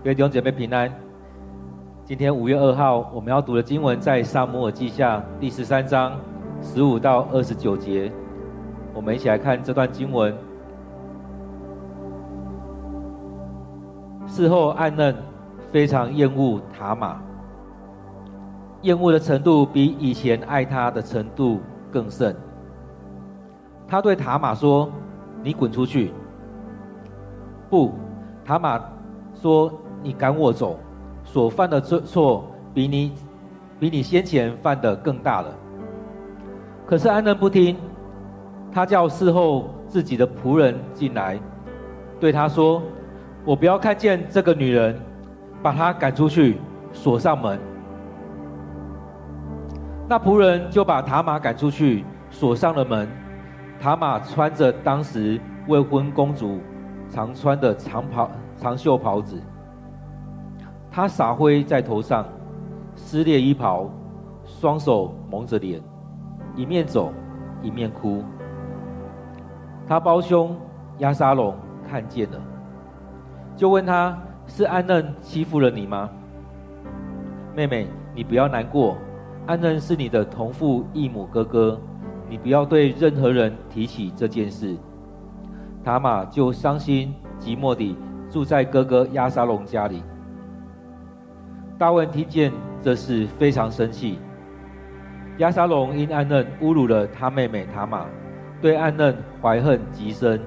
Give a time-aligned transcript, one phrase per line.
[0.00, 0.88] 各位弟兄姐妹平安。
[2.04, 6.12] 今天五月二号，我们要读的经文在《撒母耳记下》第十三章
[6.62, 8.10] 十五到二十九节。
[8.94, 10.32] 我们一起来看这段经文。
[14.28, 15.16] 事后，暗嫩
[15.72, 17.20] 非常厌恶塔玛，
[18.82, 21.58] 厌恶的程度比以前爱他的程度
[21.90, 22.36] 更甚。
[23.88, 24.88] 他对塔玛说
[25.42, 26.12] ：“你滚出去！”
[27.68, 27.92] 不，
[28.44, 28.80] 塔玛
[29.34, 30.78] 说：“你赶我走，
[31.24, 33.12] 所犯的错错比你
[33.78, 35.54] 比你先前犯的更大了。”
[36.86, 37.76] 可是安嫩不听，
[38.72, 41.38] 他叫侍候自己的仆人进来，
[42.18, 42.82] 对他说
[43.44, 44.98] ：“我不要看见这个女人，
[45.62, 46.58] 把她赶出去，
[46.92, 47.58] 锁上门。”
[50.08, 53.06] 那仆人就把塔玛赶出去，锁上了门。
[53.78, 56.58] 塔玛穿着当时未婚公主
[57.10, 59.38] 常穿的长袍、长袖袍子，
[60.90, 62.26] 他洒灰在头上，
[62.94, 63.88] 撕裂衣袍，
[64.44, 65.80] 双手蒙着脸，
[66.56, 67.12] 一面走
[67.62, 68.22] 一面哭。
[69.86, 70.56] 他胞兄
[70.98, 71.54] 押沙龙
[71.88, 72.40] 看见了，
[73.56, 76.10] 就问他：是安嫩欺负了你吗？
[77.54, 78.96] 妹妹，你不要难过，
[79.46, 81.78] 安嫩是你的同父异母哥哥。
[82.30, 84.76] 你不要对任何人提起这件事。
[85.82, 87.96] 塔玛就伤心寂寞地
[88.28, 90.02] 住在哥哥押沙龙家里。
[91.78, 94.18] 大卫听见这事非常生气。
[95.36, 98.04] 亚沙龙因暗嫩侮辱了他妹妹塔玛，
[98.60, 100.40] 对暗嫩怀恨极深，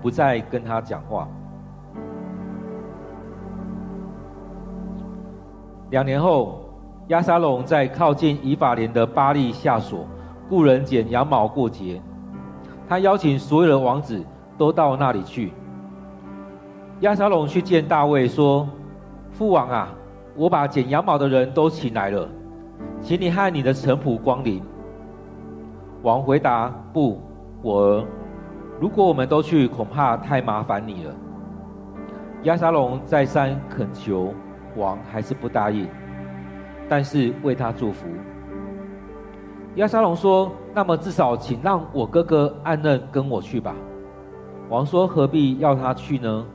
[0.00, 1.28] 不再跟他讲话。
[5.90, 6.60] 两年后，
[7.08, 10.06] 亚沙龙在靠近以法莲的巴力下所。
[10.48, 12.00] 雇人剪羊毛过节，
[12.88, 14.24] 他邀请所有的王子
[14.56, 15.52] 都到那里去。
[17.00, 18.66] 亚沙龙去见大卫说
[19.30, 19.90] ：“父王啊，
[20.38, 22.28] 我把剪羊毛的人都请来了，
[23.00, 24.62] 请你和你的臣仆光临。”
[26.02, 27.20] 王回答：“不，
[27.60, 28.06] 我，
[28.80, 31.12] 如果我们都去，恐怕太麻烦你了。”
[32.44, 34.32] 亚沙龙再三恳求，
[34.76, 35.88] 王还是不答应，
[36.88, 38.06] 但是为他祝福。
[39.74, 43.74] 亚沙龙说：“那么至少请让我哥哥暗嫩跟我去吧。”
[44.70, 46.46] 王说：“何必要他去呢？”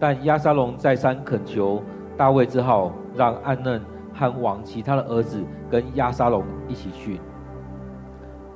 [0.00, 1.82] 但亚沙龙再三恳求，
[2.22, 3.82] 大卫只好让暗嫩
[4.14, 7.20] 和王其他的儿子跟亚沙龙一起去。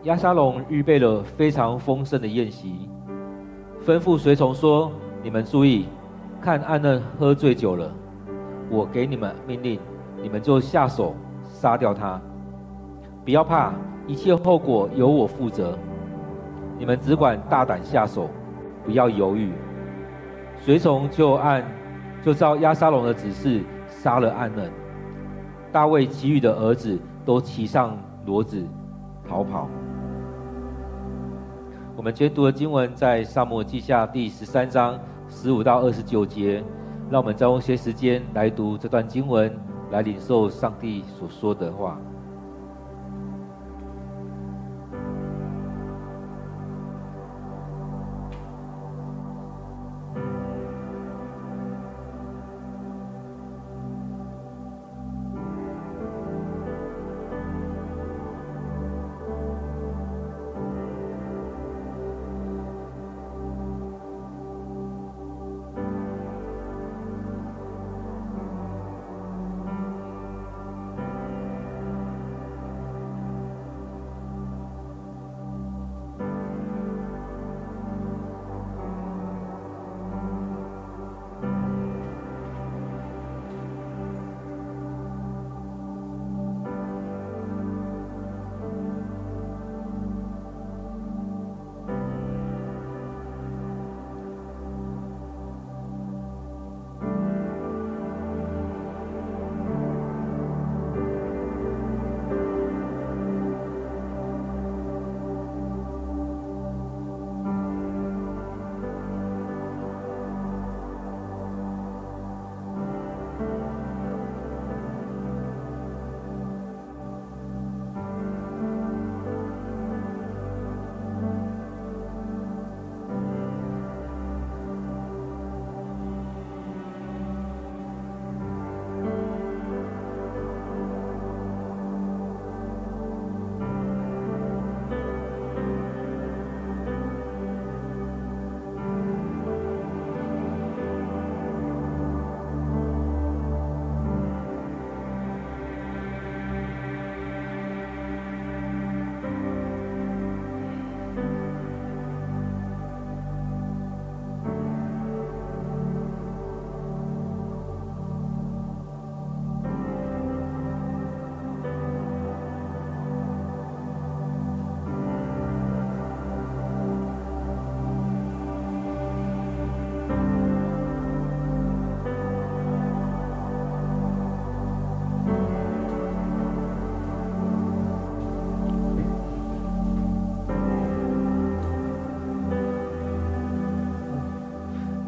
[0.05, 2.89] 亚沙龙预备了非常丰盛的宴席，
[3.85, 5.89] 吩咐随从说：“你们注意，
[6.41, 7.91] 看暗嫩喝醉酒了，
[8.71, 9.81] 我给你们命令，
[10.23, 12.21] 你们就下手杀掉他。”
[13.27, 13.75] 不要怕，
[14.07, 15.77] 一切后果由我负责。
[16.79, 18.31] 你们只管大胆下手，
[18.85, 19.51] 不要犹豫。
[20.61, 21.65] 随从就按
[22.27, 24.69] 就照亚沙龙的指示杀了暗嫩。
[25.71, 28.67] 大卫其余的儿子都骑上骡子
[29.29, 29.69] 逃跑。
[31.97, 34.99] 我们今天读的经文在撒母记下第十三章
[35.29, 36.65] 十五到二十九节。
[37.09, 39.57] 让我们再用些时间来读这段经文，
[39.93, 41.97] 来领受上帝所说的话。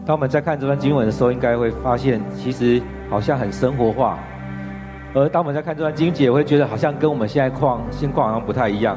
[0.09, 4.19] 当我们在看这段经文的时候，应该会发现，其实好像很生活化。
[5.13, 8.97] 而当我们在看这段经节，会觉得好像跟我们现在况现况好像不太一样，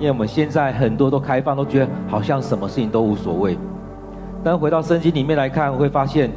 [0.00, 3.56] 因为我们现在很多都开放，都觉得好像什么事情都无所谓。
[4.42, 6.28] 但回到圣经里面来看，会发现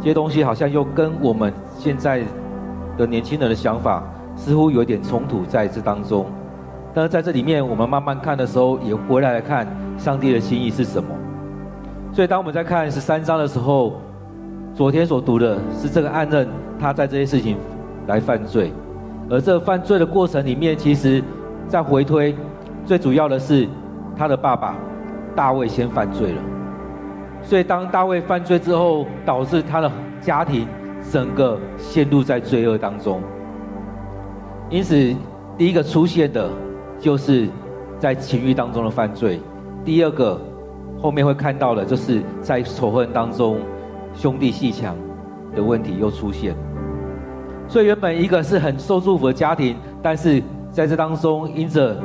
[0.00, 2.20] 这些东西好像又跟我们现在
[2.98, 4.02] 的年轻人的想法
[4.34, 6.26] 似乎有点冲突在这当中。
[6.92, 9.64] 但是在这里面，我们慢慢看的时候，也回来来看
[9.96, 11.10] 上帝的心意是什么。
[12.12, 13.94] 所以，当我们在看十三章的时候，
[14.74, 16.46] 昨天所读的是这个暗嫩，
[16.78, 17.56] 他在这些事情
[18.06, 18.70] 来犯罪，
[19.30, 21.24] 而这个犯罪的过程里面，其实，
[21.66, 22.36] 在回推，
[22.84, 23.66] 最主要的是
[24.14, 24.76] 他的爸爸
[25.34, 26.42] 大卫先犯罪了。
[27.42, 30.68] 所以，当大卫犯罪之后，导致他的家庭
[31.10, 33.22] 整个陷入在罪恶当中。
[34.68, 34.94] 因此，
[35.56, 36.50] 第一个出现的，
[37.00, 37.48] 就是
[37.98, 39.38] 在情欲当中的犯罪；
[39.82, 40.38] 第二个。
[41.02, 43.58] 后面会看到的，就是在仇恨当中，
[44.14, 44.96] 兄弟鬩墙
[45.52, 46.54] 的问题又出现。
[47.66, 50.40] 所以原本一个是很受祝福的家庭，但是
[50.70, 51.96] 在这当中，因着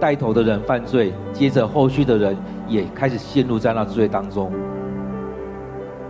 [0.00, 2.36] 带头的人犯罪，接着后续的人
[2.66, 4.50] 也开始陷入在那罪当中。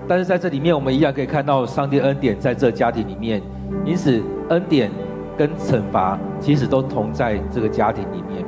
[0.08, 3.42] 但是在这里面，我们一样可以看到上帝恩典在这家庭里面，
[3.84, 4.90] 因此恩典
[5.36, 8.42] 跟惩罚其实都同在这个家庭里面。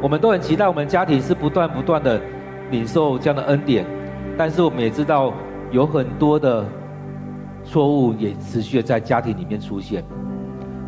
[0.00, 2.20] 我们都很期待我们家庭是不断不断的。
[2.72, 3.86] 领受这样的恩典，
[4.36, 5.32] 但是我们也知道
[5.70, 6.64] 有很多的
[7.62, 10.02] 错误也持续在家庭里面出现。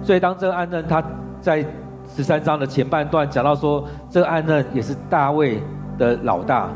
[0.03, 1.05] 所以当这个暗嫩他
[1.41, 1.65] 在
[2.09, 5.63] 十三章的前半段讲到说，这个暗嫩也是大卫
[5.97, 6.69] 的老大，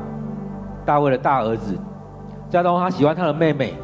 [0.86, 1.76] 大卫的大儿子，
[2.48, 3.74] 家中他喜欢他的妹妹，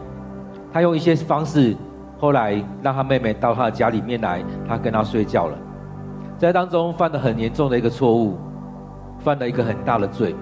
[0.73, 1.76] 他用一些方式，
[2.19, 5.59] 后来让他妹妹到他的家里面来，他跟他睡觉了，
[6.38, 8.38] 在当中犯了很严重的一个错误，
[9.19, 10.35] 犯了一个很大的罪。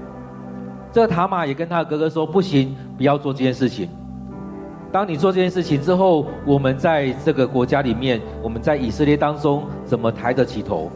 [0.92, 3.88] 这个塔玛也跟他的哥哥说：“不行，不要做这件事情。
[4.92, 10.90] 当你做这件事情之后，我们在这个国家里面，我们在以色列当中怎么抬得起头？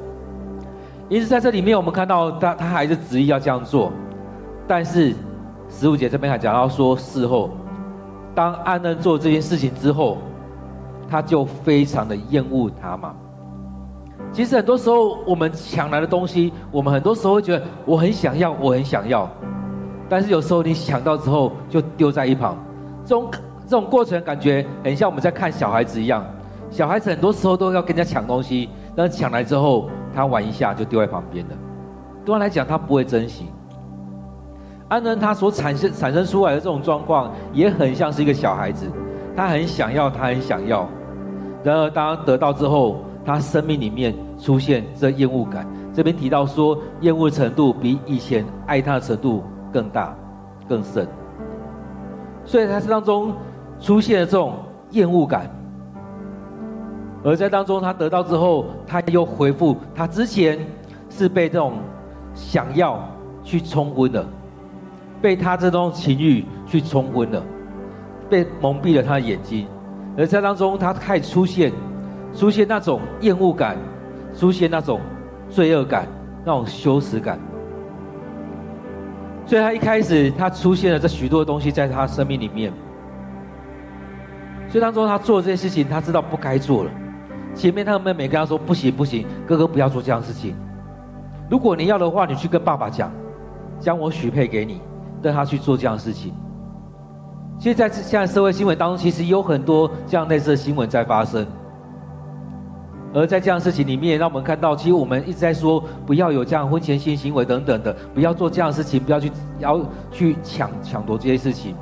[1.08, 3.90] 因此，在这里面，我们看到他他还是执意要这样做。
[4.68, 5.14] 但是
[5.70, 7.48] 十五节这边还讲到说，事后
[8.34, 10.18] 当安嫩做这件事情之后，
[11.08, 13.14] 他就非常的厌恶塔玛。
[14.30, 19.26] 其实很多时候，我们抢来的东西，我们很多时候会觉得我很想要，我很想要。”
[20.08, 22.56] 但是有时候你抢到之后就丢在一旁，
[23.04, 23.28] 这种
[23.66, 26.24] 这种过程感觉很像我们在看小孩子一样。
[26.70, 31.54] 小孩子很多时候都要跟人家抢东西，但是抢来之后他玩一下就丢在旁边了。
[32.24, 33.46] 对他来讲，他不会珍惜。
[34.88, 38.86] 暗嫩他所产生产生出来的这种状况，也很像是一个小孩子，
[39.36, 40.88] 他很想要，他很想要。
[41.62, 45.66] 然而当得到之后，他生命里面出现这厌恶感。
[45.92, 49.42] 这边提到说，厌恶程度比以前爱他的程度。
[49.72, 50.14] 更大、
[50.68, 51.06] 更深，
[52.44, 53.34] 所以在这当中
[53.80, 54.54] 出现了这种
[54.90, 55.50] 厌恶感，
[57.24, 60.58] 而在当中他得到之后，他又回复他之前
[61.10, 61.74] 是被这种
[62.34, 63.00] 想要
[63.42, 64.24] 去冲昏的，
[65.20, 67.42] 被他这种情欲去冲昏了，
[68.30, 69.66] 被蒙蔽了他的眼睛，
[70.16, 71.72] 而在当中他开始出现，
[72.34, 73.76] 出现那种厌恶感，
[74.34, 75.00] 出现那种
[75.48, 76.06] 罪恶感，
[76.44, 77.38] 那种羞耻感。
[79.46, 82.72] 所以他一开始，他出现了这许多东西在他生命里面。
[84.68, 86.90] 所以当中他做这些事情，他知道不该做了。
[87.54, 90.54] 前面他的妹妹跟他说：“不行不行，哥哥不要做这样的事情。
[91.48, 93.10] 如果你要的话，你去跟爸爸讲，
[93.78, 94.80] 将我许配给你，
[95.22, 96.34] 让他去做这样的事情。”
[97.58, 101.46] 其实，在现在社会新闻当中，其实有很多这样类似的新闻在发生。
[103.16, 109.80] 而在这样的事情里面，让我们看到，其实我们一直在说，不要有这样婚前性行为等等的，不要做这样的事情，不要去要
[110.12, 111.74] 去抢抢夺这些事情。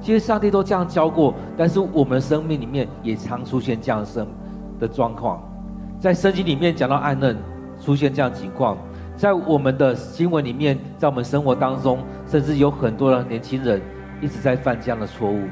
[0.00, 4.26] 其实上帝都这样教过，但是我们生命里面也常出现这样的生
[4.80, 5.42] 的状况。
[6.00, 7.36] 在圣经里面讲到暗嫩
[7.78, 8.78] 出现这样情况，
[9.14, 13.78] 在我们的新闻里面，在我们生活当中，甚至有很多的年轻人
[14.22, 15.42] 一直在犯这样的错误，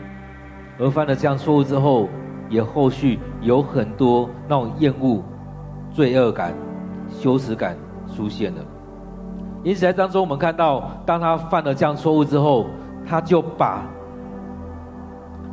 [0.79, 2.09] 而犯了这样错误之后。
[2.49, 5.23] 也后续有很多那种厌恶、
[5.91, 6.55] 罪恶感、
[7.11, 7.77] 羞耻感
[8.15, 8.59] 出现了。
[9.63, 12.67] 因此在当中，我们看到，当他犯了这样错误之后，
[13.05, 13.83] 他就把，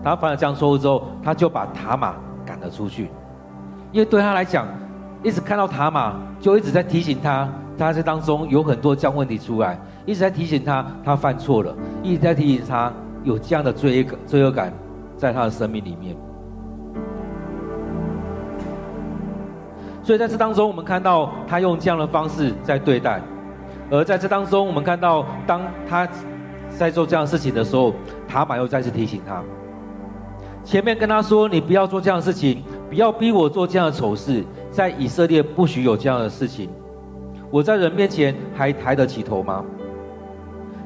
[0.03, 2.13] 他犯了这样错误之后，他就把塔玛
[2.45, 3.09] 赶了出去。
[3.91, 4.67] 因为对他来讲，
[5.23, 14.71] 一直看到塔玛，就一直在提醒他，他在当中有很多这样问题出来，一直在提醒他，他犯错了，一直在提醒他有这样的罪恶感、罪恶感
[15.17, 16.15] 在他的生命里面。
[20.03, 23.21] 所以在这当中，我们看到他用这样的方式在对待；
[23.89, 26.07] 而在这当中，我们看到当他
[26.69, 27.93] 在做这样的事情的时候，
[28.27, 29.41] 塔玛又再次提醒他。
[30.65, 36.69] 前面跟他说：“你不要做这样的事情，不要逼我做这样的丑事，在以色列不许有这样的事情。
[37.49, 39.63] 我在人面前还抬得起头吗？”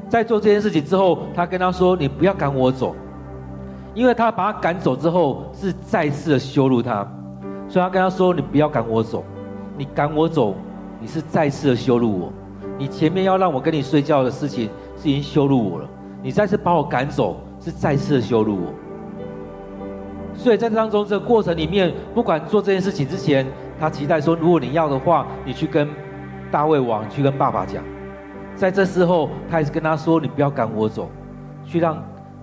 [0.08, 2.96] 在做这件事情之后，他跟他说：“你不要赶我走，
[3.94, 7.06] 因为他把他赶走之后，是再次的羞辱他，
[7.68, 9.22] 所以他跟他说：‘你不要赶我走，
[9.76, 10.54] 你赶我走，
[11.00, 12.32] 你是再次的羞辱我。
[12.78, 15.88] 你前面要让我跟你睡觉的事情，是已经羞辱我了，
[16.22, 18.72] 你再次把我赶走，是再次的羞辱我。’
[20.34, 23.46] 所以在当中这个过程里面，不管做这件事情之前，
[23.78, 25.88] 他期待说：如果你要的话，你去跟
[26.50, 27.82] 大卫王，去跟爸爸讲。”
[28.54, 31.08] 在这时候，他还是跟他说：“你不要赶我走，
[31.64, 32.02] 去让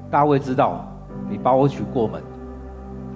[0.09, 0.85] 大卫知道
[1.29, 2.21] 你把我娶过门。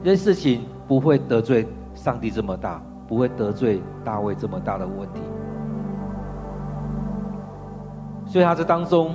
[0.03, 1.65] 这些事情不会得罪
[2.03, 5.19] 上帝这么大，不会得罪大卫这么大的问题。”
[8.25, 9.13] 所以他这当中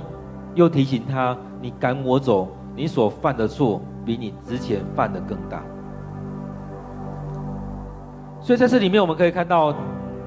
[0.53, 5.63] 又提醒他：“你赶我走，你所犯的错比你之前犯的更大。”
[8.39, 9.73] 所以在这里面，我们可以看到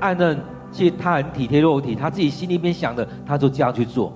[0.00, 0.38] 暗嫩。
[0.70, 4.12] 其实他很体贴肉体，他自己心里面想的，他就这样去做。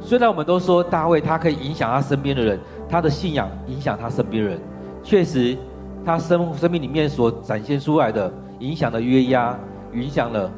[0.00, 2.58] 虽然我们都说大卫他可以影响他身边的人，
[2.88, 4.60] 他的信仰影响他身边的人，
[5.00, 5.56] 确实，
[6.04, 9.58] 他生生命里面所展现出来的，影响了约押，
[9.92, 10.50] 影响了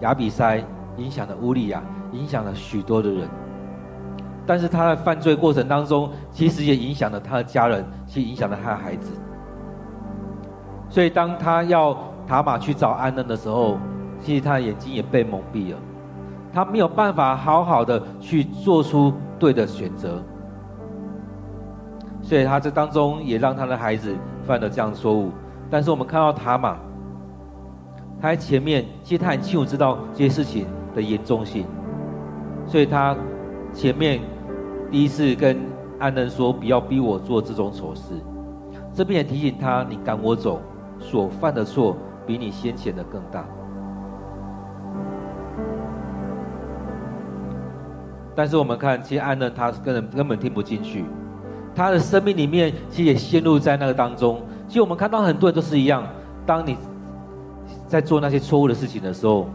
[0.00, 0.62] 亚比筛，
[0.96, 1.82] 影响了乌利亚，
[2.12, 3.28] 影响了许多的人。
[4.46, 9.12] 但是他在犯罪过程当中，其实也影响了他的家人，其实影响了他的孩子。
[10.88, 11.96] 所以当他要。
[12.28, 13.78] 塔玛去找安嫩的时候，
[14.20, 15.78] 其实他的眼睛也被蒙蔽了，
[16.52, 20.22] 他没有办法好好的去做出对的选择，
[22.20, 24.14] 所以他这当中也让他的孩子
[24.48, 25.30] 犯了这样的错误。
[25.70, 26.78] 但是我们看到塔玛，
[28.20, 31.66] 他在前面，其实他很清楚知道这些事情的严重性，
[32.66, 33.14] 所以他
[33.72, 34.20] 前面
[34.90, 35.56] 第一次跟
[35.98, 38.14] 安嫩说不要逼我做这种丑事，
[38.94, 40.60] 这边也提醒他，你赶我走
[40.98, 41.94] 所犯的错。
[42.26, 43.42] 比你先前的更大，
[48.34, 51.06] 但是我们看，其实安嫩他根本根本听不进去，
[51.74, 54.40] 他的生命里面其实也陷入在那个当中。
[54.66, 56.06] 其实我们看到很多人都是一样，
[56.44, 56.76] 当你
[57.86, 59.48] 在做那些错误的事情的时候，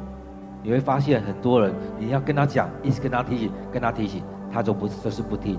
[0.63, 5.57] 你会发现很多人，你要跟他讲，一直跟他提醒，跟他提醒，他就不就是不听。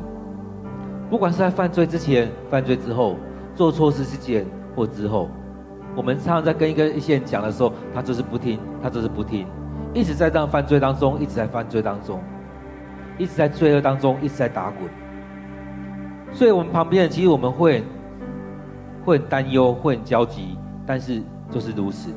[1.10, 3.16] 不管是在犯罪之前、犯罪之后、
[3.54, 5.28] 做错事之前或之后。
[5.96, 9.46] 我们常常在跟一个一些人讲的时候，他就是不听，他就是不听，
[9.92, 12.20] 一直在这样犯罪当中，一直在犯罪当中，
[13.16, 14.90] 一直在罪恶当中，一直在打滚。
[16.34, 17.82] 所以，我们旁边人其实我们会
[19.04, 22.10] 会很担忧，会很焦急，但是就是如此。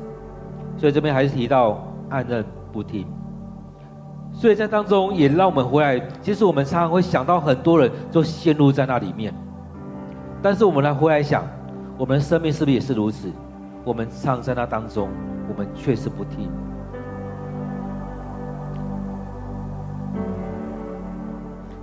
[0.76, 3.06] 所以这边还是提到暗嫩不听。
[4.32, 9.32] 所以在当中也让我们回来，其实我们常常会想到很多人就陷入在那里面，
[10.42, 11.44] 但是我们来回来想，
[11.96, 13.30] 我们的生命是不是也是如此？
[13.84, 15.08] 我们常在那当中，
[15.48, 16.50] 我们确实不听，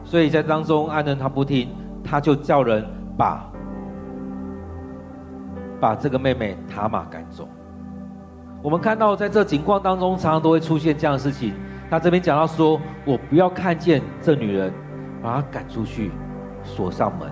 [0.03, 1.69] 所以在当中，暗嫩他不听，
[2.05, 2.85] 他就叫人
[3.17, 3.43] 把
[5.81, 7.47] 把这个妹妹塔玛赶走。
[8.61, 11.53] 我们看到在这情况当中，常常都会出现这样的事情。
[11.89, 14.71] 他这边讲到说：“我不要看见这女人，
[15.21, 16.11] 把她赶出去，
[16.63, 17.29] 锁上门。”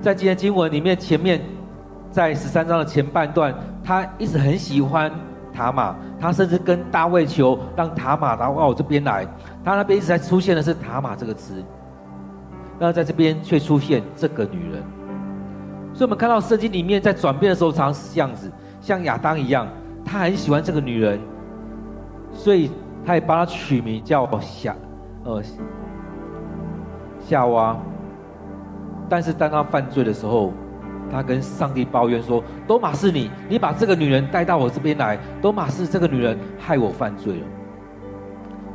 [0.00, 1.40] 在今天经文里面，前面。
[2.12, 5.08] 在十三章的前半段，他一直很喜欢
[5.52, 9.24] 塔玛，他甚至跟大卫求让塔玛到我这边来。
[9.64, 11.62] 他那边一直在出现的是塔玛这个词，
[12.80, 14.82] 那在这边却出现这个女人。
[15.92, 19.68] 所以，我们看到圣经里面在转变的时候，常常是这样子，像亚当一样，
[20.04, 21.20] 他很喜欢这个女人，
[22.32, 22.70] 所以
[23.04, 24.74] 他也帮她取名叫夏，
[25.24, 25.42] 呃，
[27.20, 27.76] 夏娃。
[29.08, 30.52] 但是当他犯罪的时候，
[31.10, 37.46] 他跟上帝抱怨说：“多玛是你，你把这个女人带到我这边来，多玛是这个女人害我犯罪了。”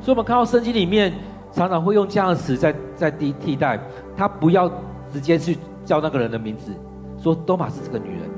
[0.02, 1.14] 所以，我们看到圣经里面
[1.56, 3.80] 常常会用这样的词在在替替代，
[4.16, 4.70] 他不要
[5.12, 6.74] 直接去叫那个人的名字，
[7.18, 8.30] 说多玛是这个女人。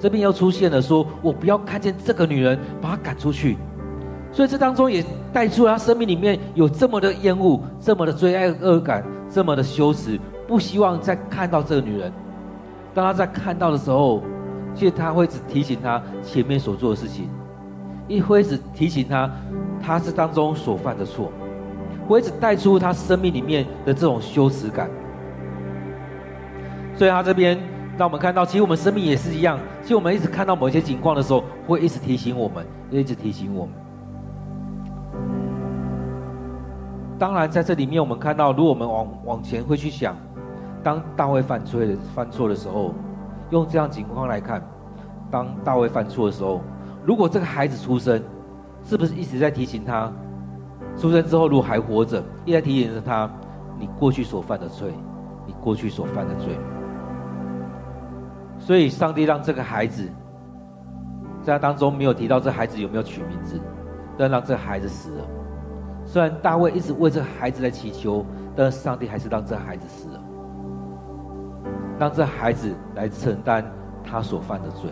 [0.00, 3.56] 这边又出现了说：“我不要看见这个女人，把她赶出去。”
[4.32, 10.18] 所以这当中也带出了他生命里面有这么的厌恶，这么的罪恶感，这么的羞耻，
[10.48, 12.12] 不希望再看到这个女人。
[12.92, 14.20] 当他在看到的时候，
[14.74, 17.28] 其实他会只提醒他前面所做的事情，
[18.08, 19.30] 一会只提醒他
[19.80, 21.30] 他是当中所犯的错，
[22.12, 24.88] 会只带出他生命里面的这种羞耻感。
[26.94, 27.58] 所以他这边
[27.96, 29.58] 让我们看到，其实我们生命也是一样。
[29.82, 33.74] 其实我们一直看到某些情况的时候，会一直提醒我们，一直提醒我们。
[37.18, 40.16] 当然，在这里面我们看到，如果我们往往前会去想，
[40.82, 42.94] 当大卫犯错的犯错的时候，
[43.50, 44.62] 用这样情况来看，
[45.30, 46.60] 当大卫犯错的时候，
[47.04, 48.22] 如果这个孩子出生，
[48.84, 50.12] 是不是一直在提醒他，
[50.96, 53.28] 出生之后如果还活着，一直在提醒着他，
[53.78, 54.92] 你过去所犯的罪，
[55.46, 56.56] 你过去所犯的罪。
[58.58, 60.08] 所以，上帝让这个孩子，
[61.42, 63.60] 在他当中没有提到这孩子有没有取名字，
[64.16, 65.24] 但让这孩子死了。
[66.04, 70.20] 虽然大卫一直为这孩子来祈求，但上帝还是让这孩子死了，
[71.98, 73.64] 让这孩子来承担
[74.04, 74.90] 他所犯的罪。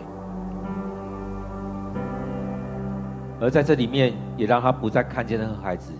[3.41, 5.91] 而在这里面，也让他不再看见那个孩子，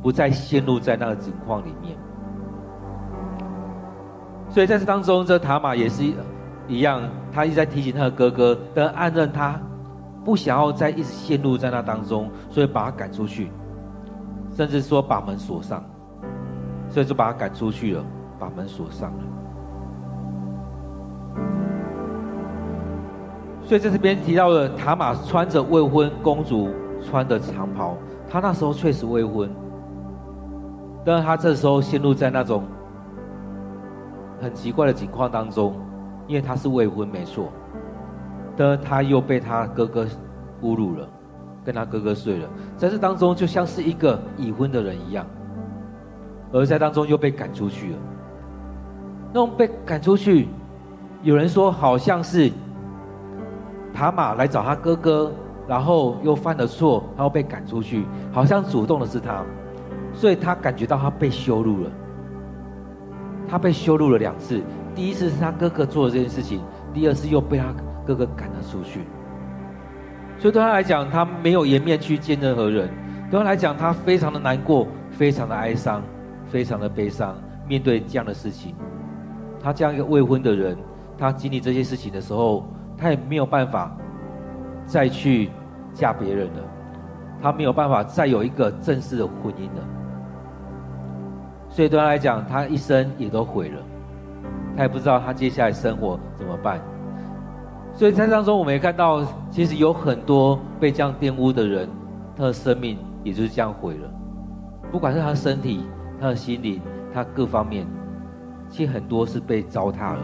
[0.00, 1.98] 不再陷入在那个情况里面。
[4.48, 6.14] 所以在这当中，这塔玛也是。
[6.70, 7.00] 一样，
[7.32, 9.58] 他一直在提醒他的哥哥，但暗认他
[10.22, 13.50] 不想要再一直陷入在那当中，所以把他赶出去，
[14.54, 15.82] 甚至说把门锁上，
[16.90, 18.04] 所以就把他赶出去了，
[18.38, 19.24] 把门锁上了。
[23.68, 26.70] 所以在这边提到的塔玛穿着未婚公主
[27.04, 29.50] 穿的长袍，他那时候确实未婚，
[31.04, 32.64] 但是他这时候陷入在那种
[34.40, 35.74] 很奇怪的情况当中。
[36.26, 37.50] 因为他是未婚，没错，
[38.54, 40.06] 但他又被他哥哥
[40.62, 41.08] 侮辱了，
[41.64, 45.24] 跟他哥哥睡了，在这当中就像是一个已婚的人一样，
[46.52, 47.98] 而在当中又被赶出去了。
[49.32, 50.48] 那种被赶出去，
[51.22, 52.52] 有人说好像是
[53.98, 55.32] 塔玛来找他哥哥，
[55.66, 59.44] 然后又犯了错，然后被赶出去，好像主动的是他，
[60.14, 61.90] 所以他感觉到他被羞辱了，
[63.48, 64.62] 他被羞辱了两次。
[64.94, 66.60] 第一次是他哥哥做的这件事情，
[66.94, 67.74] 第二次又被他
[68.06, 69.00] 哥哥赶了出去，
[70.38, 72.88] 所以对他来讲，他没有颜面去见任何人。
[73.28, 76.00] 对他来讲，他非常的难过，非常的哀伤，
[76.46, 77.36] 非常的悲伤。
[77.66, 78.76] 面对这样的事情，
[79.60, 80.78] 他这样一个未婚的人，
[81.18, 82.64] 他经历这些事情的时候，
[82.98, 83.96] 他也没有办法
[84.84, 85.50] 再去
[85.92, 86.62] 嫁别人了，
[87.40, 89.84] 他没有办法再有一个正式的婚姻了。
[91.68, 93.80] 所以对他来讲，他一生也都毁了。
[94.76, 96.80] 他也不知道他接下来生活怎么办，
[97.92, 101.88] 所以在当中我们也看到，其实有很多被这样玷污的人，
[102.36, 104.08] 他的生命也就是这样毁了。
[104.92, 105.84] 不管是他的身体、
[106.20, 106.80] 他的心灵、
[107.12, 107.86] 他各方面，
[108.68, 110.20] 其实很多是被糟蹋了。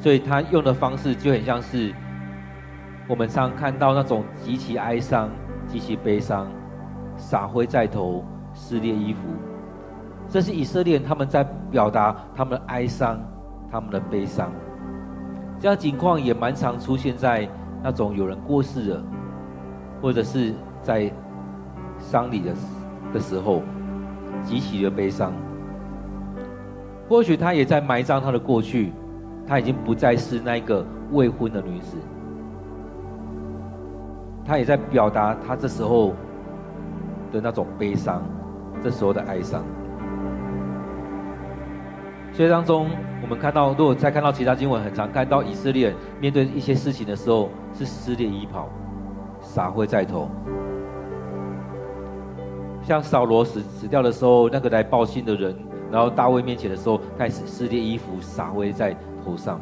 [0.00, 1.92] 所以他用的方式就很像是
[3.08, 5.28] 我们常看到那种极其哀伤、
[5.66, 6.46] 极其悲伤，
[7.16, 9.20] 洒灰在头、撕裂衣服。
[10.28, 13.18] 这是以色列他们在表达他们的哀伤、
[13.70, 14.52] 他们的悲伤。
[15.58, 17.48] 这样情况也蛮常出现在
[17.82, 19.02] 那种有人过世了，
[20.00, 21.10] 或者是在
[21.98, 22.52] 丧礼的
[23.12, 23.62] 的时候，
[24.44, 25.32] 极其的悲伤。
[27.08, 28.92] 或许他也在埋葬他的过去，
[29.48, 31.96] 她已经不再是那个未婚的女子。
[34.44, 36.12] 她也在表达她这时候
[37.32, 38.22] 的那种悲伤，
[38.82, 39.62] 这时候的哀伤。
[42.32, 42.88] 所以当中，
[43.22, 48.68] 我们看到，如果再看到其他经文，很常看到以色列人面对一些事情的时候，是撕裂衣袍，
[49.40, 50.28] 洒灰在头。
[52.82, 55.54] 像扫罗死死掉的时候，那个来报信的人，
[55.90, 58.96] 然后大卫面前的时候，开始撕裂衣服，洒灰在
[59.28, 59.60] 头上。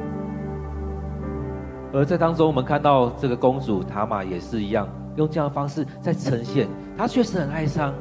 [1.93, 7.93] 而在当中，我们看到这个公主塔玛也是一样，用这样的方式在呈现，她确实很哀伤，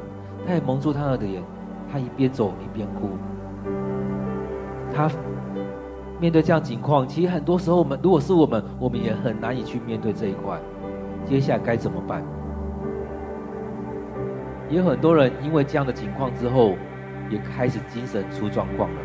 [0.45, 1.41] 她也蒙住她的脸，
[1.91, 3.09] 她一边走一边哭。
[4.93, 5.09] 她
[6.19, 10.59] 面对这样情况，其实很多时候，我们如果是我们，我们也很难以去面对这一块。
[11.25, 12.21] 接下来该怎么办？
[14.69, 16.75] 也有很多人因为这样的情况之后，
[17.29, 18.99] 也开始精神出状况了。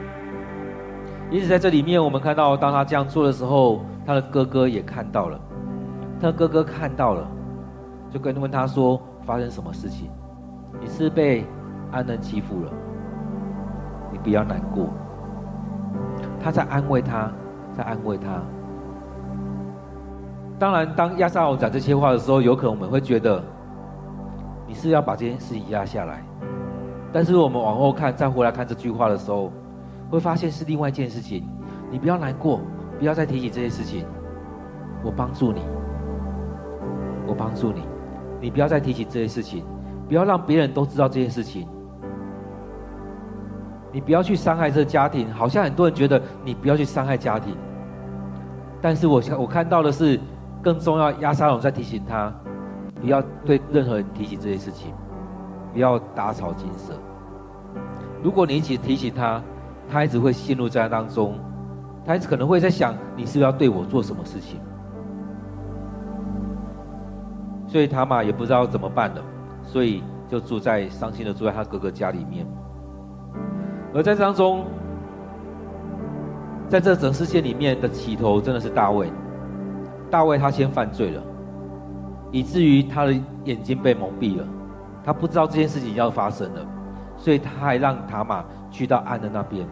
[1.31, 5.39] 因此，在这里面，我们看到，当他这样做的时候，他的哥哥也看到了。
[6.21, 7.27] 他的哥哥看到了，
[8.11, 10.11] 就跟问他说：“发生什么事情？
[10.81, 11.47] 你是被
[11.93, 12.73] 安人欺负了？
[14.11, 14.89] 你不要难过。”
[16.43, 17.31] 他在安慰他，
[17.77, 18.43] 在安慰他。
[20.59, 23.41] 当然，当押沙龙讲这些话的时候，有可能我们会觉得，
[24.67, 26.25] 你是要把这件事情压下来。
[27.13, 29.53] 但是我们往后看，再回来看这句话的时候，
[30.11, 31.49] 会发现是另外一件事情。
[31.91, 32.61] 你不要难过，
[32.99, 34.05] 不要再提起这些事情。
[35.03, 35.63] 我帮助你，
[37.27, 37.83] 我帮助你。
[38.41, 39.65] 你不要再提起这些事情，
[40.09, 41.67] 不要让别人都知道这件事情。
[43.93, 47.57] 你不要去伤害这个家庭，好像很多人觉得你不要去伤害家庭，
[48.81, 50.19] 但是我我看到的是
[50.63, 51.11] 更重要。
[51.21, 52.33] 亚沙龙在提醒他，
[53.01, 54.95] 不要对任何人提起这些事情，
[55.73, 56.95] 不要打草惊蛇。
[58.23, 59.43] 如果你一起提醒他，
[59.91, 61.39] 他一直会陷入在当中，
[62.05, 64.61] 他一直可能会在想，你是不是要对我做什么事情？
[67.67, 69.23] 所以他玛也不知道怎么办了，
[69.63, 72.47] 所以就住在伤心的住在他哥哥家里面。
[73.93, 74.65] 而在这当中，
[76.69, 79.13] 在这整事件里面的起头真的是大卫，
[80.11, 81.23] 大卫他先犯罪了，
[82.31, 83.13] 以至于他的
[83.45, 84.47] 眼睛被蒙蔽了，
[85.05, 86.67] 他不知道这件事情要发生了。
[87.21, 89.67] 所以他还让塔玛去到岸的那边。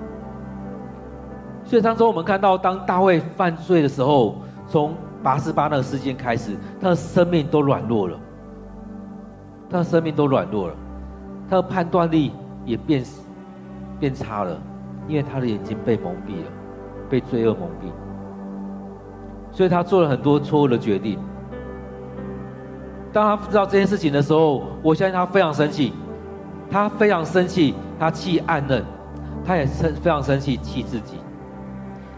[1.64, 4.36] 所以当中我们看到，当大卫犯罪的时候，
[4.68, 8.18] 从拔示巴那个事件开始，他的生命都软弱了，
[9.70, 10.74] 他的生命都软弱了，
[11.48, 12.32] 他的判断力
[12.64, 13.02] 也变
[13.98, 14.56] 变差了，
[15.08, 16.50] 因为他的眼睛被蒙蔽了，
[17.08, 17.90] 被罪恶蒙蔽。
[19.50, 21.18] 所以他做了很多错误的决定。
[23.12, 25.92] 当他知道这件事情的时候，我相信他非常生气。
[26.70, 28.84] 他非常生气，他气暗嫩，
[29.44, 31.16] 他也生非常生气，气自己，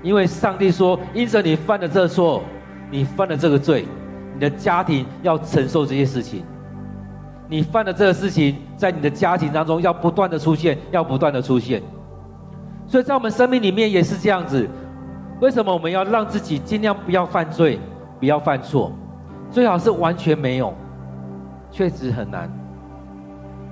[0.02, 2.42] 因为上帝说：“因着你犯了这错，
[2.90, 3.86] 你犯了这个罪，
[4.34, 6.44] 你的家庭要承受这些事情。
[7.48, 11.82] 你犯了这个事情，在你的家庭当中要不断的出现，要不断的出现。
[12.86, 14.68] 所以在我们生命里面也是这样子。
[15.40, 17.78] 为什么我们要让自己尽量不要犯罪，
[18.18, 18.92] 不要犯错？
[19.50, 20.74] 最好是完全没有，
[21.70, 22.50] 确实很难。”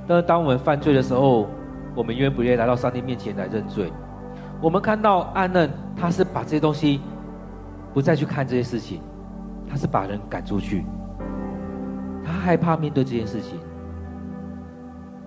[0.08, 1.46] 但是当我们犯罪的时候，
[1.94, 3.92] 我们愿不愿意来到上帝面前来认罪？
[4.60, 7.02] 我们看到暗嫩，他是把这些东西
[7.92, 9.02] 不再去看这些事情，
[9.68, 10.86] 他是把人赶出去，
[12.24, 13.60] 他害怕面对这件事情。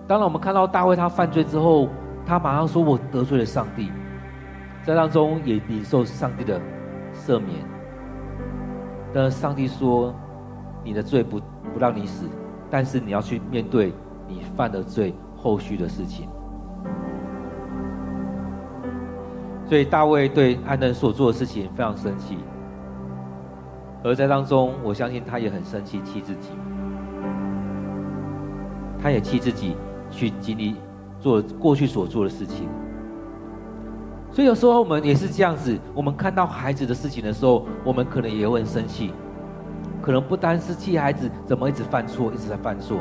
[0.08, 1.88] 当然，我们看到大卫他犯罪之后，
[2.26, 3.92] 他马上说：“我得罪了上帝。”
[4.82, 6.60] 在当中也领受上帝的
[7.14, 7.60] 赦免。
[9.14, 10.12] 但是上帝说
[10.82, 11.38] ：“你的罪不
[11.72, 12.26] 不让你死，
[12.68, 13.92] 但是你要去面对。”
[14.32, 16.28] 你犯的罪，后续的事情，
[19.66, 22.38] 所以大卫对暗嫩所做的事情非常生气，
[24.02, 26.50] 而在当中，我相信他也很生气，气自己，
[28.98, 29.76] 他也气自己
[30.10, 30.76] 去经历
[31.20, 32.68] 做过去所做的事情。
[34.30, 39.12] 所以有时候我们也是这样子，我们看到孩子的事情的时候，我们可能也会很生气，
[40.00, 42.98] 可能不单是气孩子怎么一直犯错，一直在犯错。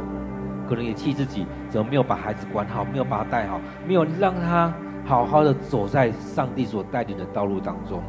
[0.67, 4.73] 可能也气自己，怎么没有把孩子管好，没有把他带好，没有让他
[5.05, 8.01] 好好的走在上帝所带领的道路当中。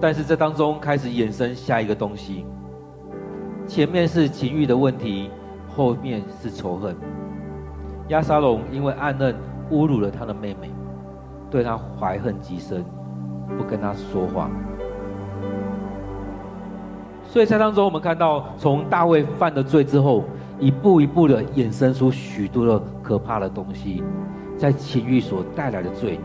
[0.00, 2.44] 但是这当中开始衍生下一个东西，
[3.66, 5.30] 前面是情欲的问题，
[5.68, 6.96] 后面是仇恨。
[8.08, 9.32] 亚沙龙因为暗嫩
[9.70, 10.70] 侮辱了他的妹妹，
[11.48, 12.84] 对他怀恨极深，
[13.56, 14.50] 不跟他说话。
[17.32, 20.22] 所以在当中，我们看到从大卫犯了罪之后，
[20.58, 24.04] 一步一步的衍生出许多的可怕的东西，
[24.54, 26.20] 在情欲所带来的罪，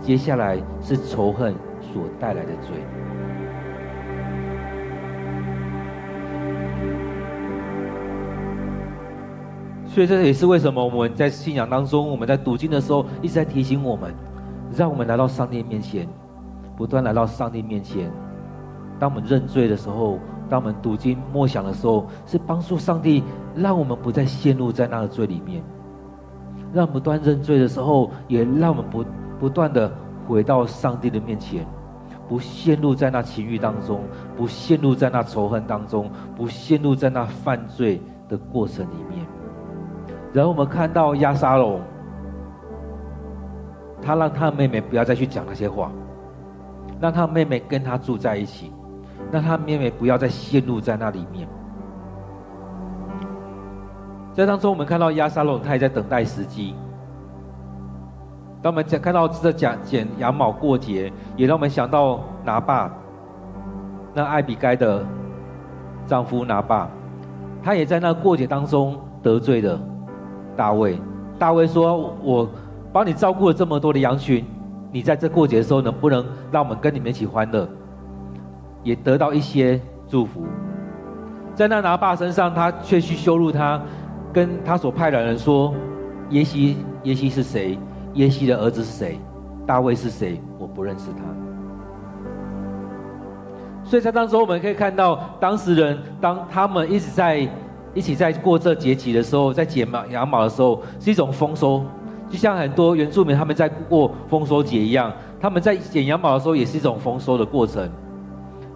[0.00, 2.74] 接下来是仇恨所带来的罪。
[9.84, 14.14] 所以这也是为什么我们在信仰当中，我们在读经的时候一直在提醒我们，
[14.74, 16.08] 让我们来到上帝面前，
[16.78, 18.10] 不断来到上帝面前。
[19.00, 25.62] 当我们认罪的时候，当我们读经默想的时候，是帮助上帝，让我们不再陷入在那个罪里面；
[26.72, 29.04] 让我们不断认罪的时候，也让我们不
[29.38, 29.90] 不断的
[30.28, 31.66] 回到上帝的面前，
[32.28, 34.02] 不陷入在那情欲当中，
[34.36, 39.24] 不陷入在那仇恨当中，不陷入在那犯罪的过程里面。
[40.32, 41.80] 然后我们看到亚沙龙，
[44.02, 45.90] 他让他妹妹不要再去讲那些话，
[47.00, 48.70] 让他妹妹跟他住在一起。
[49.30, 51.48] 让他妹妹不要再陷入在那里面。
[54.32, 56.74] 在当中，我们看到亚沙龙，他也在等待时机。
[58.62, 62.90] 当我们讲看到这讲剪羊毛过节，也让我们想到拿八，
[64.14, 65.04] 那艾比该的
[66.06, 66.88] 丈夫拿八，
[67.62, 69.80] 他也在那过节当中得罪了
[70.56, 70.98] 大卫。
[71.38, 72.48] 大卫说：“我
[72.92, 74.44] 帮你照顾了这么多的羊群，
[74.92, 77.66] 你在这过节的时候，能不能让我们跟你们一起欢乐？”
[78.82, 80.44] 也得到一些祝福，
[81.54, 83.80] 在那拿爸身上，他却去羞辱他，
[84.32, 85.74] 跟他所派的人说
[86.30, 87.78] ：“耶西，耶西是谁？
[88.14, 89.20] 耶西的儿子是谁？
[89.66, 90.40] 大卫是谁？
[90.58, 91.22] 我不认识他。”
[93.84, 97.48] 所以在当中，我们可以看到，当时人当他们一直在
[97.92, 101.84] 一起在过这节期的时候，在剪马羊毛的时候，是一种丰收，
[102.28, 107.90] 就像很多原住民他们在过丰收节一样，他们在剪羊毛的时候，也是一种丰收的过程。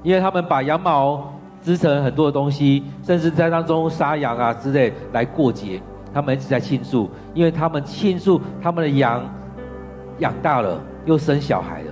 [0.05, 5.81] 因为他们把羊毛织成很多的东西，甚至在当中杀羊啊之类来过节，
[6.12, 9.25] 他们一直在庆祝，因为他们庆祝他们的羊
[10.19, 11.90] 养大了，又生小孩了。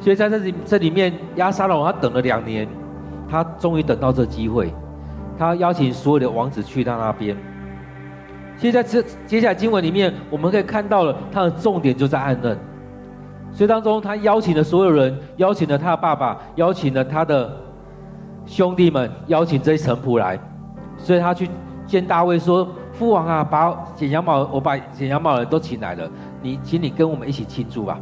[0.00, 2.66] 所以在这里这里面，亚沙龙他等了两年，
[3.28, 4.74] 他终于等到这机会，
[5.38, 7.36] 他邀请所有的王子去到那边。
[8.56, 12.58] 现在这接下来经文里面，我们可以看到了他的重点就在暗嫩。
[13.52, 17.50] 所以当中，他邀请了所有人，邀请了他的爸爸，邀请了他的
[18.46, 20.38] 兄弟们，邀请这些臣仆来。
[20.96, 21.48] 所以他去
[21.86, 26.08] 见大卫说：“父王啊，把剪羊毛，我把剪羊毛的人都请来了，
[26.40, 27.98] 你，请你跟我们一起庆祝吧，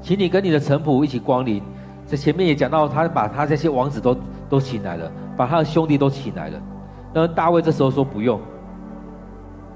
[0.00, 1.62] 请你跟你的臣仆一起光临。
[2.06, 4.16] 在前面也讲到，他把他这些王子都
[4.48, 6.58] 都请来了，把他的兄弟都请来了。
[7.12, 8.40] 那大卫这时候说：不用，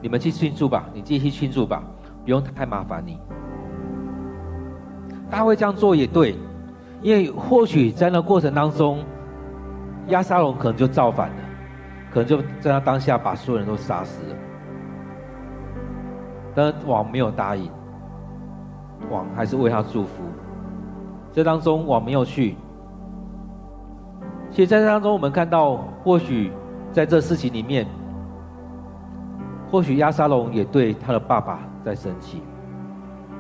[0.01, 1.83] 你们去庆祝吧，你继续庆祝吧，
[2.25, 3.19] 不用太麻烦你。”
[5.33, 6.37] 大卫这样做也对，
[7.01, 9.03] 因为或许在那过程当中，
[10.09, 11.37] 亚沙龙可能就造反了，
[12.13, 14.37] 可能就在他当下把所有人都杀死了。
[16.55, 17.71] 但王没有答应，
[19.11, 20.23] 王还是为他祝福。
[21.33, 22.55] 这当中王没有去。
[24.51, 26.53] 其实在这当中，我们看到，或许
[26.93, 27.87] 在这事情里面，
[29.71, 32.43] 或许亚沙龙也对他的爸爸在生气，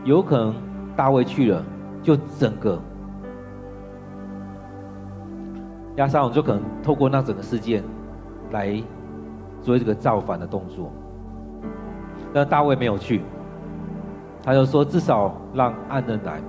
[0.04, 0.54] 有可能
[0.96, 1.62] 大卫去了。
[2.02, 2.80] 就整个
[5.96, 7.82] 亚沙龙就可能透过那整个事件
[8.50, 8.82] 来
[9.60, 10.90] 做这个造反的动作，
[12.32, 13.22] 但大卫没有去，
[14.42, 16.40] 他就说至少让暗嫩来。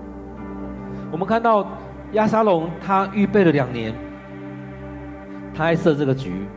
[1.11, 1.67] 我们看到
[2.13, 3.93] 亚沙龙他预备了两年，
[5.53, 6.47] 他还设这个局，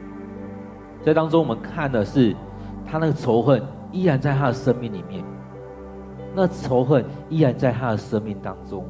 [1.04, 2.34] 在当中我们看的是
[2.86, 5.22] 他那个仇恨依然在他的生命里面。
[6.36, 8.84] 那仇恨依然在他的生命当中。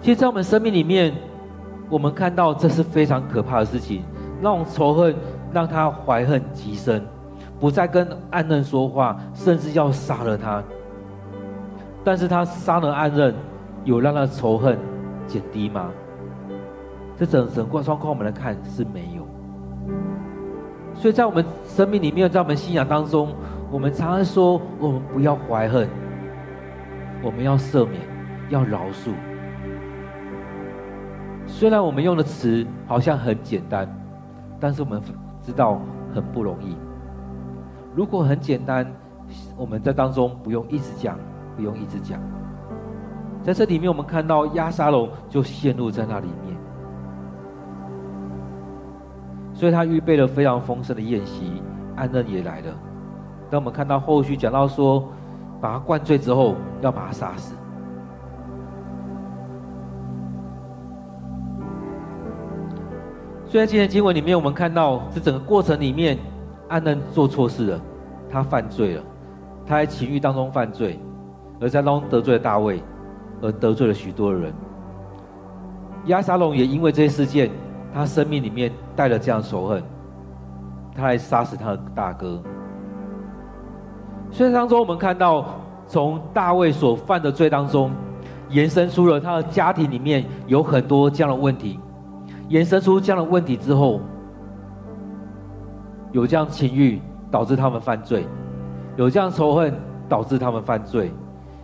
[0.00, 1.14] 其实，在我们生命里面，
[1.88, 4.02] 我们看到这是非常可怕的事情。
[4.40, 5.14] 那种仇恨
[5.52, 7.00] 让他怀恨极深，
[7.60, 10.60] 不再跟暗嫩说话，甚至要杀了他。
[12.02, 13.32] 但是他杀了暗嫩，
[13.84, 14.76] 有让他仇恨
[15.28, 15.90] 减低吗？
[17.16, 19.24] 这整整个状况我们来看是没有。
[20.94, 23.32] 所以在我们生命里面，在我们信仰当中。
[23.70, 25.88] 我们常常说，我们不要怀恨，
[27.22, 28.00] 我们要赦免，
[28.48, 29.10] 要饶恕。
[31.46, 33.88] 虽然我们用的词好像很简单，
[34.60, 35.02] 但是我们
[35.42, 35.80] 知道
[36.14, 36.76] 很不容易。
[37.94, 38.86] 如果很简单，
[39.56, 41.18] 我们在当中不用一直讲，
[41.56, 42.20] 不用一直讲。
[43.42, 46.56] 在这里面，我们看到押沙龙就陷入在那里面，
[49.54, 51.62] 所以他预备了非常丰盛的宴席，
[51.96, 52.66] 安嫩也来了。
[53.50, 55.08] 当我们看到后续讲到说，
[55.60, 57.54] 把他灌醉之后，要把他杀死。
[63.48, 66.18] 虽然今天经文里面我们看到这整个过程里面，
[66.68, 67.80] 暗嫩做错事了，
[68.28, 69.02] 他犯罪了，
[69.64, 70.98] 他在情欲当中犯罪，
[71.60, 72.82] 而在当中得罪了大卫，
[73.40, 74.52] 而得罪了许多人。
[76.06, 77.50] 亚沙龙也因为这些事件，
[77.94, 79.82] 他生命里面带了这样仇恨，
[80.94, 82.42] 他来杀死他的大哥。
[84.36, 85.46] 所以当中，我们看到
[85.86, 87.90] 从大卫所犯的罪当中，
[88.50, 91.80] 延伸出了他的家庭里面有很多这样的问题。
[92.50, 93.98] 延伸出这样的问题之后，
[96.12, 98.26] 有这样情欲导致他们犯罪，
[98.96, 99.72] 有这样仇恨
[100.06, 101.10] 导致他们犯罪，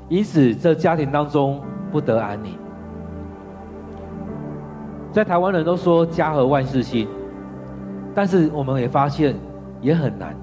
[0.08, 1.61] 因此这家庭当中
[1.92, 2.56] 不得安宁。
[5.12, 7.06] 在台湾人都说家和万事兴，
[8.14, 9.37] 但是我们也发现
[9.82, 10.35] 也很难。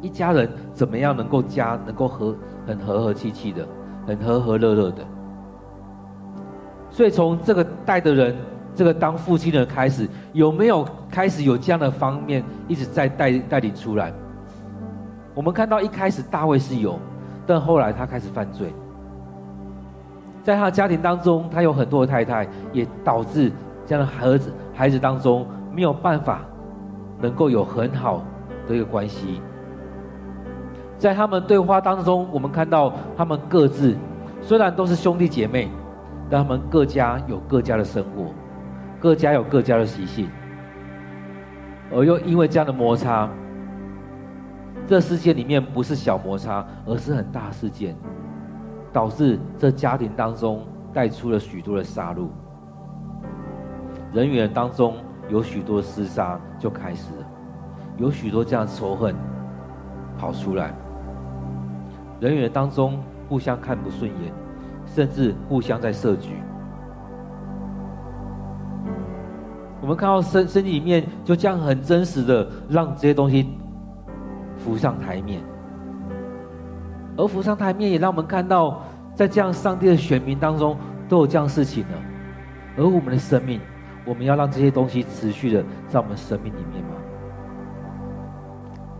[0.00, 2.34] 一家人怎么样能够家能够和
[2.66, 3.66] 很和和气气的，
[4.06, 5.04] 很和和乐乐的？
[6.90, 8.34] 所以从这个带的人，
[8.74, 14.12] 这个当父亲的开始，有没有开始有这样的方面一直在带带领出来？
[15.34, 16.98] 我们看到一开始大卫是有，
[17.46, 18.72] 但后来他开始犯罪，
[20.42, 23.52] 在他的家庭当中，他有很多的太太，也导致
[23.86, 26.40] 这样的孩子孩子当中没有办法
[27.20, 28.24] 能够有很好
[28.66, 29.40] 的一个关系。
[31.00, 33.96] 在他们对话当中，我们看到他们各自
[34.42, 35.70] 虽然都是兄弟姐妹，
[36.28, 38.34] 但他们各家有各家的生活，
[39.00, 40.28] 各家有各家的习性，
[41.90, 43.26] 而又因为这样的摩擦，
[44.86, 47.96] 这事件里面不是小摩擦，而是很大事件，
[48.92, 52.28] 导致这家庭当中带出了许多的杀戮，
[54.12, 54.96] 人与人当中
[55.30, 57.26] 有许多厮杀就开始了，
[57.96, 59.16] 有许多这样仇恨
[60.18, 60.74] 跑出来。
[62.20, 64.32] 人员当中互相看不顺眼，
[64.86, 66.34] 甚至互相在设局。
[69.80, 73.48] 我们看到身身体里面就这样很真实的让这些东西
[74.58, 75.40] 浮上台面。
[77.16, 78.82] 而浮上台面，也让我们看到，
[79.14, 80.76] 在这样上帝的选民当中，
[81.08, 81.94] 都有这样事情呢。
[82.76, 83.60] 而我们的生命，
[84.04, 86.90] 我们要让这些东西持续的在我们生命里面吗？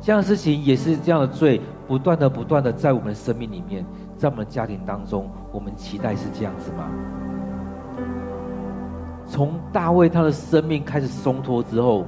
[0.01, 3.85] 这样的事情也是这样的罪，不断的、不断的在我们的生命里面，
[4.17, 6.89] 在我们的家庭当中，我们期待是这样子吗？
[9.27, 12.05] 从大卫他的生命开始松脱之后，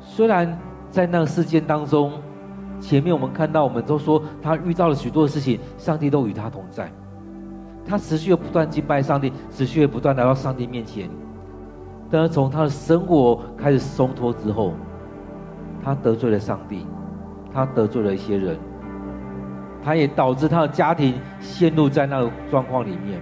[0.00, 0.58] 虽然
[0.90, 2.12] 在那个事件当中。
[2.80, 6.88] 前面我们看到，我们都说他遇到了许多的事情，上帝都与他同在。
[7.84, 11.10] 他持续的不断敬拜上帝，持续的不断来到上帝面前。
[12.08, 14.74] 但是从他的生活开始松脱之后，
[15.82, 16.86] 他得罪了上帝，
[17.52, 18.56] 他得罪了一些人，
[19.82, 23.20] 他也导致他的家庭陷入在那个状况里面。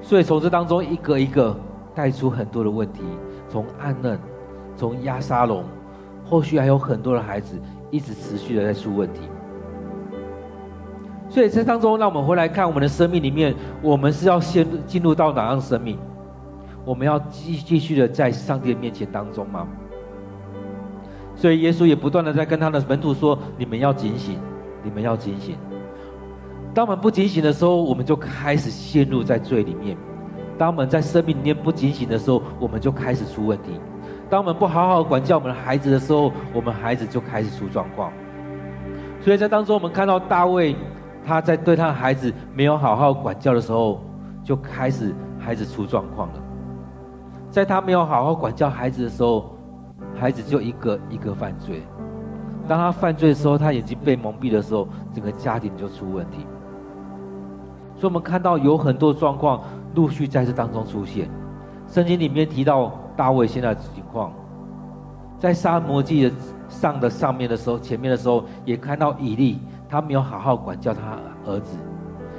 [0.00, 1.58] 所以从这当中一个一个
[1.94, 3.02] 带出很多的问题，
[3.48, 4.18] 从暗嫩，
[4.76, 5.64] 从压沙龙。
[6.24, 7.58] 后续还有很多的孩子
[7.90, 9.20] 一直持续的在出问题，
[11.30, 15.98] 所以这当中，让我们回来看我们的生命里面，我们是要先进入到哪样生命？
[16.88, 19.68] 我们要继继续的在上帝的面前当中吗？
[21.36, 24.38] 所以耶稣也不断的在跟他的门徒说：“你们要警醒，
[24.82, 25.54] 你们要警醒。”
[26.72, 29.98] 当我们不警醒的时候，我们就开始陷入在罪里面；
[30.56, 33.78] 当我们在生命里面不警醒的时候，我们就开始出问题。
[34.30, 38.10] 当我们不好好管教我们的孩子的时候，我们孩子就开始出状况。
[39.20, 40.74] 所以在当中，我们看到大卫
[41.22, 44.02] 他在对他的孩子没有好好管教的时候，
[44.42, 46.47] 就开始孩子出状况了。
[47.58, 49.50] 在他没有好好管教孩子的时候，
[50.14, 51.82] 孩子就一个一个犯罪。
[52.68, 56.46] 当他犯罪的时候，他眼睛被蒙蔽的时候，整个家庭就出问题。
[57.96, 59.60] 所以，我们看到有很多状况
[59.96, 61.28] 陆续在这当中出现。
[61.88, 62.92] 圣经里面提到。
[63.18, 64.32] 大卫现在的情况，
[65.40, 66.36] 在撒母记的
[66.68, 71.76] 上的上面的时候，前面的时候也看到以利，他没有好好管教他儿子。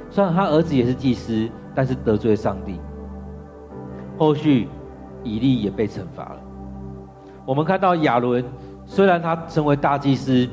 [0.08, 2.80] 虽然他儿子也是祭司，但是得罪上帝。
[4.16, 4.70] 后续
[5.22, 6.40] 以利也被惩罚了。
[7.44, 8.44] 我们看到亚伦，
[8.86, 10.48] 虽然他成为大祭司，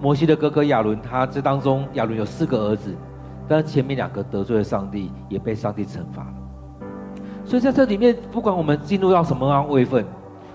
[0.00, 2.94] 摩西的哥哥亚伦，他这当中亚伦有四个儿子，
[3.48, 6.34] 但是前面两个得罪了上帝，也被上帝惩罚了。
[7.44, 10.04] 所以在这里面，不管我们进入到什么样位份，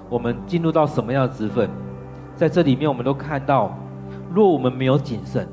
[0.10, 1.70] 我们进入到什么样的职份，
[2.36, 3.78] 在这里面，我们都看到，
[4.34, 5.48] 若我们没有谨慎，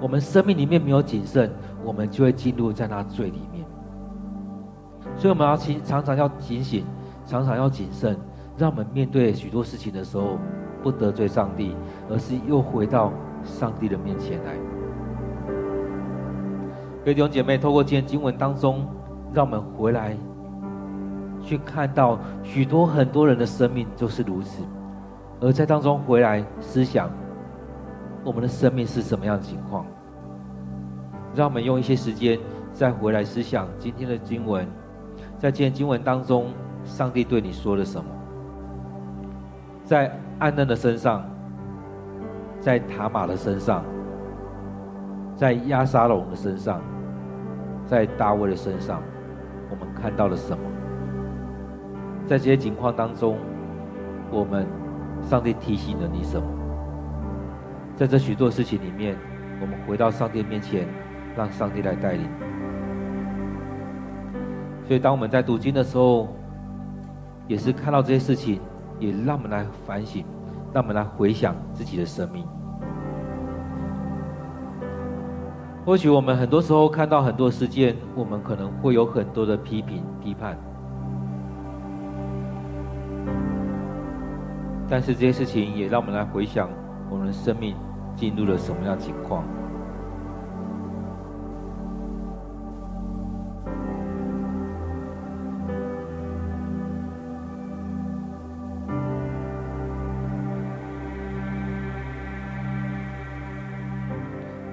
[0.00, 1.50] 我们生命里面没有谨慎，
[1.84, 3.64] 我们就会进入在那罪里面。
[5.22, 6.84] 所以我们要常常要警醒，
[7.24, 8.18] 常常要谨慎，
[8.58, 10.36] 让我们面对许多事情的时候，
[10.82, 11.76] 不得罪上帝，
[12.10, 13.12] 而是又回到
[13.44, 14.56] 上帝的面前来。
[17.04, 18.84] 各位弟兄姐妹，透过今天经文当中。
[19.32, 20.14] 让我们回来
[21.40, 24.62] 去看到许多很多人的生命就是如此，
[25.40, 27.08] 而在当中回来思想
[28.24, 29.86] 我们的生命是什么样的情况。
[31.34, 32.38] 让我们用一些时间
[32.74, 34.66] 再回来思想今天的经文，
[35.42, 38.08] 在今天经文当中，上帝对你说了什么？
[39.82, 41.24] 在暗嫩的身上，
[42.60, 43.84] 在塔玛的身上，
[45.34, 46.80] 在押沙龙的身上，
[47.84, 49.02] 在大卫的身上。
[49.68, 50.62] 我们看到了什么？
[52.24, 53.36] 在这些情况当中，
[54.30, 54.64] 我们
[55.22, 56.46] 上帝提醒了你什么？
[57.96, 59.16] 在这许多事情里面，
[59.60, 60.86] 我们回到上帝面前，
[61.36, 62.30] 让上帝来带领。
[64.92, 66.28] 所以，当我们在读经的时候，
[67.48, 68.60] 也是看到这些事情，
[69.00, 70.22] 也让我们来反省，
[70.70, 72.44] 让我们来回想自己的生命。
[75.86, 80.58] 或许我们很多时候看到很多事件，我们可能会有很多的批评、批判，
[84.90, 86.68] 但是这些事情也让我们来回想，
[87.08, 87.74] 我们的生命
[88.14, 89.42] 进入了什么样的情况。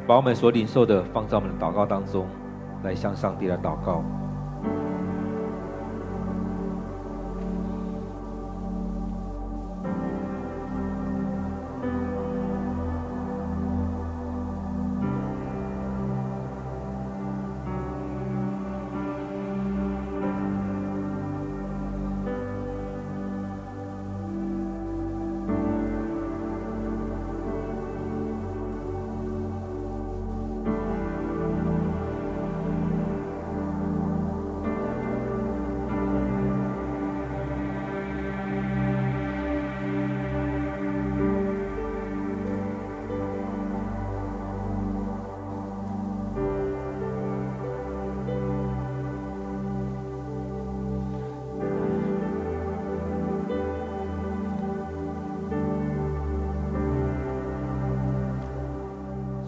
[0.10, 2.26] 把我们所领受的放在我们的祷告当中，
[2.84, 4.04] 来向上帝来祷告。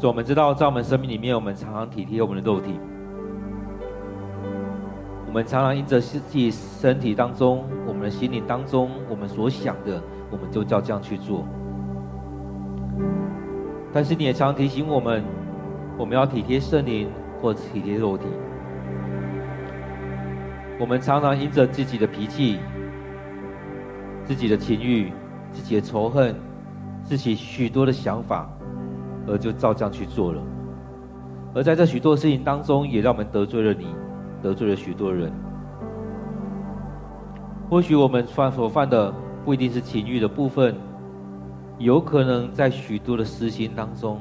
[0.01, 2.73] 所以我们知道，在我们生命里面，我们常常体贴我们的肉体，
[5.27, 11.45] 我们常常因着自己身体当中、我们的心灵当中，我们所想的，我们就照这样去做。
[13.93, 15.23] 但是你也常常提醒我们，
[15.99, 17.07] 我们要体贴圣灵
[17.39, 18.25] 或体贴肉体。
[20.79, 22.57] 我们常常因着自己的脾气、
[24.23, 25.13] 自己的情欲、
[25.51, 26.35] 自己的仇恨、
[27.03, 28.49] 自己许多的想法。
[29.27, 30.41] 而就照这样去做了，
[31.53, 33.87] 而在这许多事情当中，也让我们得罪了你，
[34.41, 35.31] 得罪了许多人。
[37.69, 39.13] 或许我们犯所犯的
[39.45, 40.75] 不一定是情欲的部分，
[41.77, 44.19] 有可能在许多的私心当中，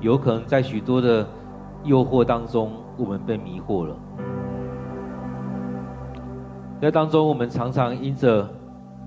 [0.00, 1.26] 有可能在许多的
[1.84, 3.96] 诱惑当中，我们被迷惑了。
[6.80, 8.48] 在当中，我们常常因着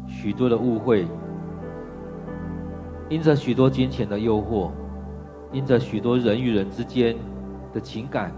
[0.07, 1.07] 许多的误会。
[3.11, 4.71] 因着许多金钱的诱惑，
[5.51, 7.13] 因着许多人与人之间
[7.73, 8.31] 的情感，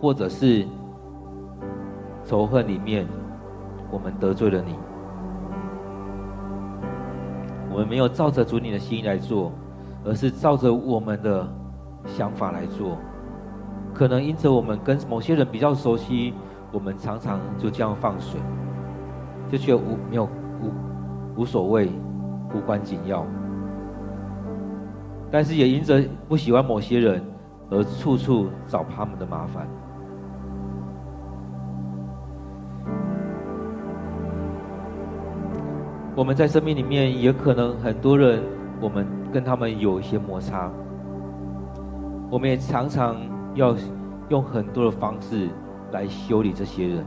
[0.00, 0.66] 或者是
[2.24, 3.06] 仇恨里面，
[3.90, 4.74] 我们得罪了你。
[7.70, 9.52] 我们没有照着主你的心来做，
[10.02, 11.46] 而是照着我们的
[12.06, 12.96] 想法来做。
[13.92, 16.32] 可能因着我们跟某些人比较熟悉，
[16.72, 18.40] 我们常常就这样放水，
[19.52, 21.92] 就觉得无没有无无所谓，
[22.54, 23.26] 无关紧要。
[25.30, 27.22] 但是也因着不喜欢某些人，
[27.70, 29.66] 而处处找他们的麻烦。
[36.16, 38.42] 我们在生命里面也可能很多人，
[38.80, 40.70] 我们跟他们有一些摩擦。
[42.30, 43.16] 我们也常常
[43.54, 43.74] 要
[44.28, 45.48] 用很多的方式
[45.92, 47.04] 来修理这些人。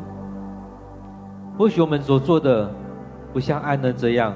[1.57, 2.71] 或许我们所做的，
[3.31, 4.33] 不像安能这样，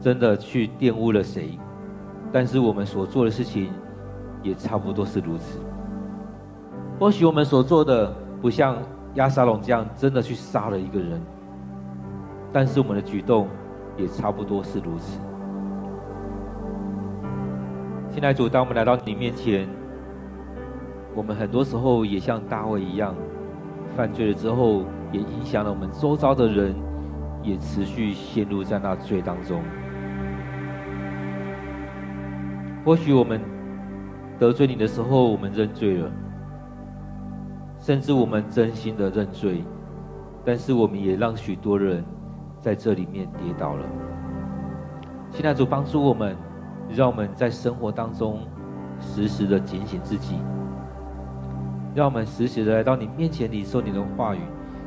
[0.00, 1.58] 真的去玷污了谁。
[2.32, 3.70] 但是我们所做的事情，
[4.42, 5.60] 也差不多是如此。
[6.98, 8.76] 或许我们所做的不像
[9.14, 11.20] 亚沙龙这样，真的去杀了一个人，
[12.52, 13.48] 但是我们的举动
[13.96, 15.18] 也差不多是如此。
[18.10, 19.68] 现在主，当我们来到你面前，
[21.14, 23.14] 我们很多时候也像大卫一样，
[23.96, 26.74] 犯罪了之后，也影响了我们周遭的人，
[27.42, 29.62] 也持续陷入在那罪当中。
[32.88, 33.38] 或许我们
[34.38, 36.10] 得罪你的时候，我们认罪了，
[37.78, 39.62] 甚至我们真心的认罪，
[40.42, 42.02] 但是我们也让许多人
[42.62, 43.84] 在这里面跌倒了。
[45.30, 46.34] 现在主帮助我们，
[46.88, 48.38] 让我们在生活当中
[49.02, 50.36] 时时的警醒自己，
[51.94, 54.40] 让我们时时的来到你面前领受你的话语，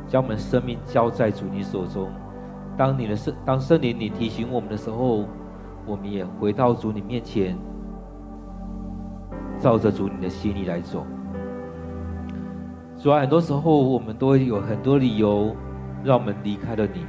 [0.07, 2.09] 将我们生命交在主你手中。
[2.75, 5.25] 当你的圣当圣灵你提醒我们的时候，
[5.85, 7.55] 我们也回到主你面前。
[9.61, 11.05] 照着主你的心意来走。
[12.97, 15.55] 主啊，很多时候我们都会有很多理由，
[16.03, 17.05] 让我们离开了你，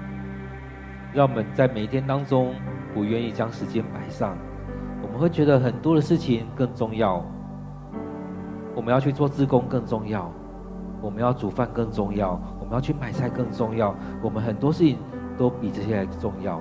[1.14, 2.54] 让我们在每一天当中
[2.94, 4.36] 不愿意将时间摆上。
[5.02, 7.24] 我们会觉得很多的事情更重要，
[8.74, 10.30] 我们要去做自工更重要，
[11.00, 13.94] 我们要煮饭更重要，我们要去买菜更重要。
[14.22, 14.98] 我们很多事情
[15.36, 16.60] 都比这些还重要。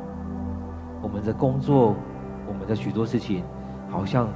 [1.01, 1.95] 我们的工作，
[2.47, 3.43] 我们的许多事情，
[3.89, 4.27] 好像。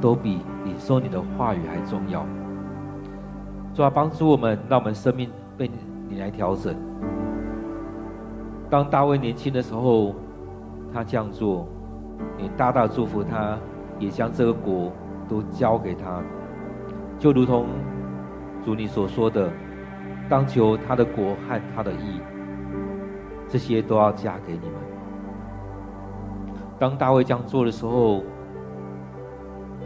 [0.00, 2.24] 都比领受你的话语还重要。
[3.74, 5.70] 主啊，帮助我们，让我们生命被
[6.08, 6.74] 你来调整。
[8.70, 10.14] 当大卫年轻的时候，
[10.92, 11.68] 他这样做，
[12.38, 13.58] 你大大祝福他，
[13.98, 14.90] 也将这个国
[15.28, 16.22] 都交给他，
[17.18, 17.66] 就如同
[18.64, 19.50] 主你所说的，
[20.28, 22.20] 当求他的国和他的义，
[23.46, 24.74] 这些都要加给你们。
[26.78, 28.22] 当大卫这样做的时候，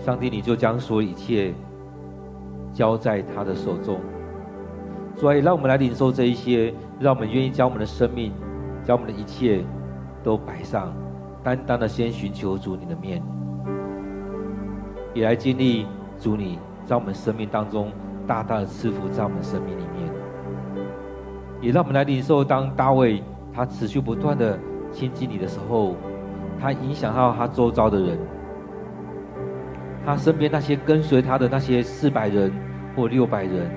[0.05, 1.53] 上帝，你就将所有一切
[2.73, 4.01] 交在他的手中，
[5.15, 8.33] 所以让我们来领受这一些，让我们愿意将我们的生命、
[8.83, 9.63] 将我们的一切
[10.23, 10.91] 都摆上，
[11.43, 13.23] 单单的先寻求主你的面，
[15.13, 15.87] 也来经历
[16.19, 17.93] 主你在我们生命当中
[18.27, 20.11] 大大的赐福在我们生命里面，
[21.61, 23.23] 也让我们来领受，当大卫
[23.53, 24.59] 他持续不断的
[24.91, 25.95] 亲近你的时候，
[26.59, 28.19] 他影响到他周遭的人。
[30.05, 32.53] 他身边那些跟随他的那些四百人
[32.97, 33.71] 或六百人，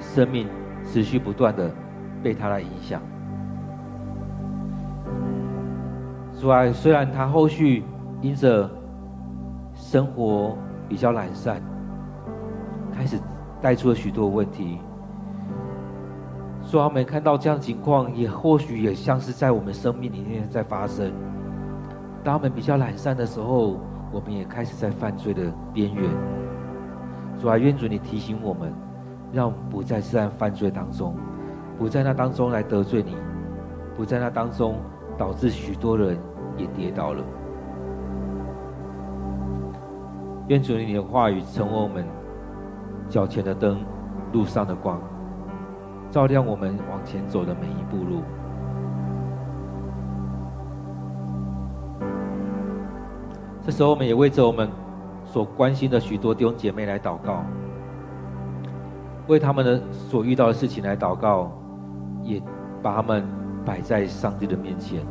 [0.00, 0.48] 生命
[0.84, 1.70] 持续不断的
[2.22, 3.00] 被他来影响。
[6.38, 7.84] 主啊，虽然他后续
[8.20, 8.68] 因着
[9.74, 10.56] 生活
[10.88, 11.62] 比较懒散，
[12.92, 13.18] 开始
[13.60, 14.78] 带出了许多问题。
[16.62, 21.12] 说他们看到这样情况，也或许也像是在我们生命里面在发生。
[22.22, 23.80] 当他们比较懒散的时候，
[24.12, 26.10] 我们也开始在犯罪的边缘。
[27.38, 28.72] 主啊，愿主你提醒我们，
[29.32, 31.14] 让我们不再是在犯罪当中，
[31.78, 33.16] 不在那当中来得罪你，
[33.96, 34.76] 不在那当中
[35.16, 36.18] 导致许多人
[36.56, 37.24] 也跌倒了。
[40.48, 42.04] 愿主你的话语成为我们
[43.08, 43.80] 脚前的灯，
[44.32, 45.00] 路上的光，
[46.10, 48.22] 照亮我们往前走的每一步路。
[53.62, 54.70] 这时候，我们也为着我们
[55.24, 57.44] 所关心的许多弟兄姐妹来祷告，
[59.28, 61.52] 为他们的所遇到的事情来祷告，
[62.22, 62.42] 也
[62.82, 63.24] 把他们
[63.64, 65.04] 摆在上帝的面前。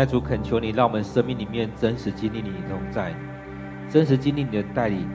[0.00, 3.14] 在主恳求你，让我们生命里面真实经历你同在，
[3.86, 5.06] 真实经历你的带领。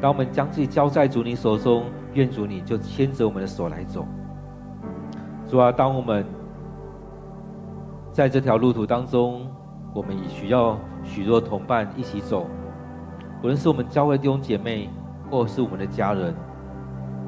[0.00, 1.84] 当我们将自己交在主你手中，
[2.14, 4.08] 愿主你就牵着我们的手来走。
[5.46, 6.24] 主啊，当我们
[8.10, 9.46] 在这条路途当中，
[9.92, 12.46] 我们也需要许多同伴一起走，
[13.42, 14.88] 无论是我们教会弟兄姐妹，
[15.30, 16.34] 或是我们的家人，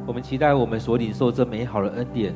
[0.07, 2.35] 我们期待我们所领受这美好的恩典，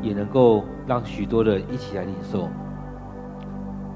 [0.00, 2.48] 也能够让许多人一起来领受。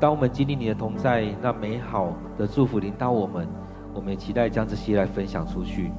[0.01, 3.49] 当我们经历你的同在，那美好的祝福临到我们，
[3.93, 5.91] 我们也期待将这些来分享出去。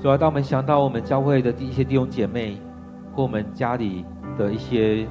[0.00, 2.60] 主要当我们想到我们教会的一些弟兄姐妹，
[3.14, 4.04] 或我们家里
[4.36, 5.06] 的一些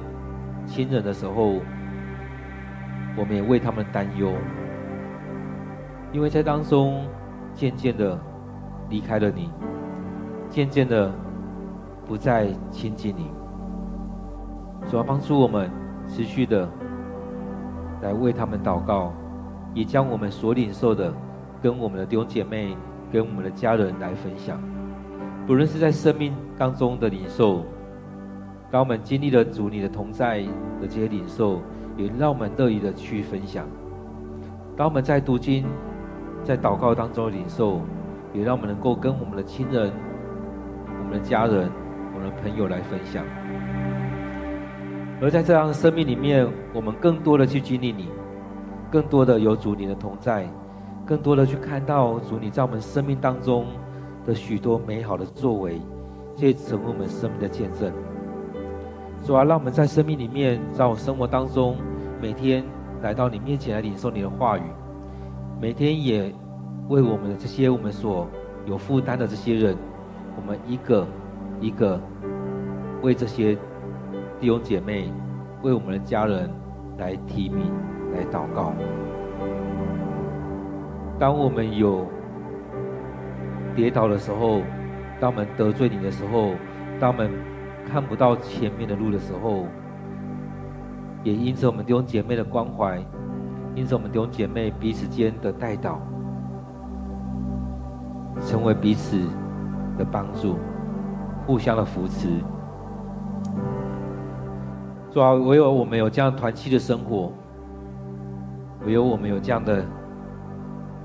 [0.66, 1.54] 亲人的时候，
[3.16, 4.34] 我们也为他们担忧，
[6.12, 7.06] 因为在当中
[7.54, 8.20] 渐渐的
[8.90, 9.50] 离开了你，
[10.50, 11.10] 渐渐的
[12.06, 13.30] 不再亲近你。
[14.90, 15.70] 主要帮助我们
[16.06, 16.68] 持续的。
[18.02, 19.12] 来为他们祷告，
[19.72, 21.12] 也将我们所领受的，
[21.62, 22.76] 跟我们的弟兄姐妹、
[23.10, 24.60] 跟我们的家人来分享。
[25.46, 27.64] 不论是在生命当中的领受，
[28.70, 30.40] 当我们经历了主你的同在
[30.80, 31.60] 的这些领受，
[31.96, 33.66] 也让我们乐意的去分享。
[34.76, 35.64] 当我们在读经、
[36.42, 37.80] 在祷告当中的领受，
[38.32, 39.92] 也让我们能够跟我们的亲人、
[40.98, 41.70] 我们的家人、
[42.14, 43.24] 我们的朋友来分享。
[45.22, 46.44] 而在这样的生命里面，
[46.74, 48.08] 我们更多的去经历你，
[48.90, 50.48] 更多的有主你的同在，
[51.06, 53.66] 更多的去看到主你在我们生命当中
[54.26, 55.80] 的许多美好的作为，
[56.34, 57.92] 这也成为我们生命的见证。
[59.24, 61.76] 主啊，让我们在生命里面，在我生活当中，
[62.20, 62.64] 每天
[63.00, 64.62] 来到你面前来领受你的话语，
[65.60, 66.34] 每天也
[66.88, 68.26] 为我们的这些我们所
[68.66, 69.76] 有负担的这些人，
[70.34, 71.06] 我们一个
[71.60, 72.00] 一个
[73.02, 73.56] 为这些。
[74.42, 75.08] 弟兄姐妹，
[75.62, 76.50] 为我们的家人
[76.98, 77.70] 来提名、
[78.12, 78.72] 来祷告。
[81.16, 82.04] 当我们有
[83.72, 84.62] 跌倒的时候，
[85.20, 86.54] 当我们得罪你的时候，
[86.98, 87.30] 当我们
[87.86, 89.64] 看不到前面的路的时候，
[91.22, 93.00] 也因此我们弟兄姐妹的关怀，
[93.76, 95.98] 因此我们弟兄姐妹彼此间的代祷，
[98.40, 99.20] 成为彼此
[99.96, 100.56] 的帮助，
[101.46, 102.42] 互相的扶持。
[105.12, 107.30] 主啊，唯有我们有这样团契的生活，
[108.86, 109.84] 唯有我们有这样的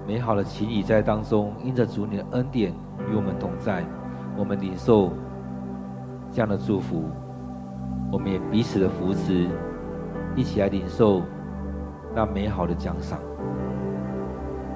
[0.07, 2.71] 美好的情谊在当中，因着主你的恩典
[3.11, 3.83] 与我们同在，
[4.37, 5.11] 我们领受
[6.31, 7.03] 这样的祝福，
[8.09, 9.45] 我们也彼此的扶持，
[10.37, 11.21] 一起来领受
[12.15, 13.19] 那美好的奖赏。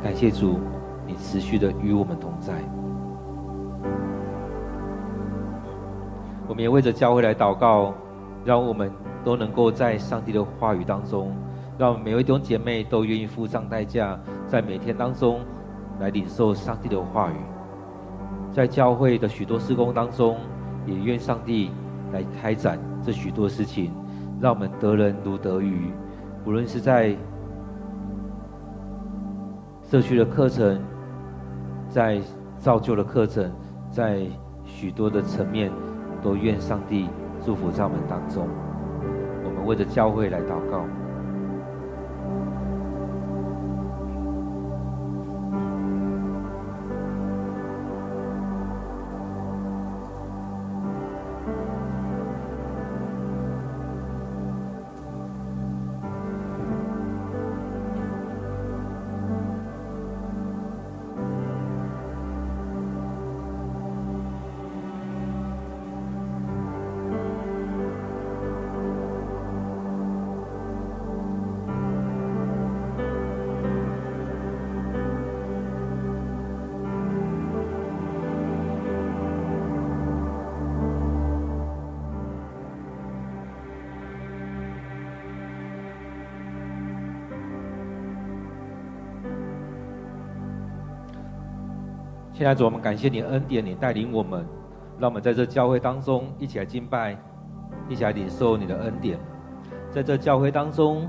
[0.03, 0.59] 感谢主，
[1.07, 2.55] 你持续的与我们同在。
[6.49, 7.93] 我们也为着教会来祷告，
[8.43, 8.91] 让我们。
[9.23, 11.35] 都能够在上帝的话语当中，
[11.77, 15.41] 让每位弟兄姐妹都愿意付上代价，在每天当中
[15.99, 17.35] 来领受上帝的话语。
[18.51, 20.37] 在教会的许多施工当中，
[20.85, 21.71] 也愿上帝
[22.11, 23.93] 来开展这许多事情，
[24.39, 25.91] 让我们得人如得鱼。
[26.45, 27.15] 无论是在
[29.83, 30.81] 社区的课程，
[31.87, 32.19] 在
[32.57, 33.51] 造就的课程，
[33.91, 34.25] 在
[34.65, 35.71] 许多的层面，
[36.21, 37.07] 都愿上帝
[37.45, 38.47] 祝福在我们当中。
[39.65, 41.00] 为着教会来祷告。
[92.41, 94.43] 现在主，我们感谢你恩典，你带领我们，
[94.97, 97.15] 让我们在这教会当中一起来敬拜，
[97.87, 99.19] 一起来领受你的恩典。
[99.91, 101.07] 在这教会当中，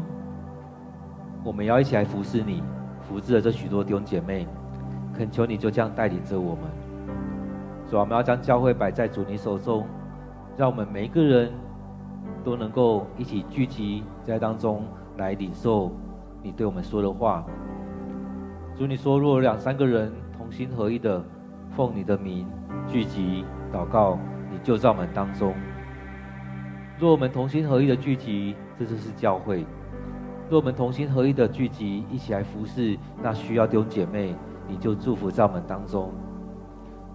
[1.43, 2.62] 我们要一起来服侍你，
[3.01, 4.47] 服侍了这许多弟兄姐妹，
[5.14, 6.64] 恳求你就这样带领着我们。
[7.89, 9.87] 主，我们要将教会摆在主你手中，
[10.59, 11.51] 让我们每一个人
[12.45, 14.85] 都能够一起聚集在当中
[15.16, 15.91] 来领受
[16.43, 17.43] 你对我们说的话。
[18.76, 20.12] 主，你说，若有两三个人
[20.43, 21.24] 同心合意的
[21.70, 22.45] 奉你的名
[22.88, 24.18] 聚集祷告，
[24.51, 25.55] 你就在我们当中。
[26.99, 29.64] 若我们同心合意的聚集，这就是教会；
[30.51, 34.34] 若我们同心合意的聚集，一起来服侍那需要弟兄姐妹，
[34.66, 36.12] 你就祝福在我们当中。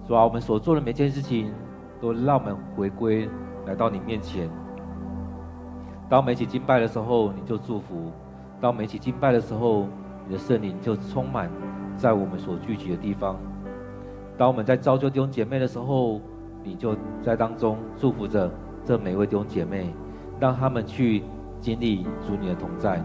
[0.07, 1.51] 主啊，我们所做的每件事情，
[1.99, 3.29] 都让我们回归
[3.65, 4.49] 来到你面前。
[6.07, 8.09] 当我们一起敬拜的时候，你就祝福；
[8.61, 9.85] 当我们一起敬拜的时候，
[10.27, 11.49] 你的圣灵就充满
[11.95, 13.37] 在我们所聚集的地方。
[14.37, 16.21] 当我们在造就弟兄姐妹的时候，
[16.63, 18.51] 你就在当中祝福着
[18.83, 19.93] 这每位弟兄姐妹，
[20.39, 21.23] 让他们去
[21.59, 23.01] 经历主你的同在。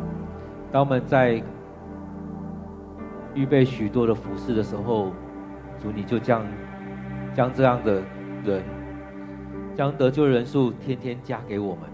[0.71, 1.43] 当我们在
[3.35, 5.13] 预备许多的服事的时候，
[5.79, 6.45] 主你就将
[7.33, 8.03] 将这样的
[8.45, 8.63] 人，
[9.75, 11.85] 将得救人数天天加给我们。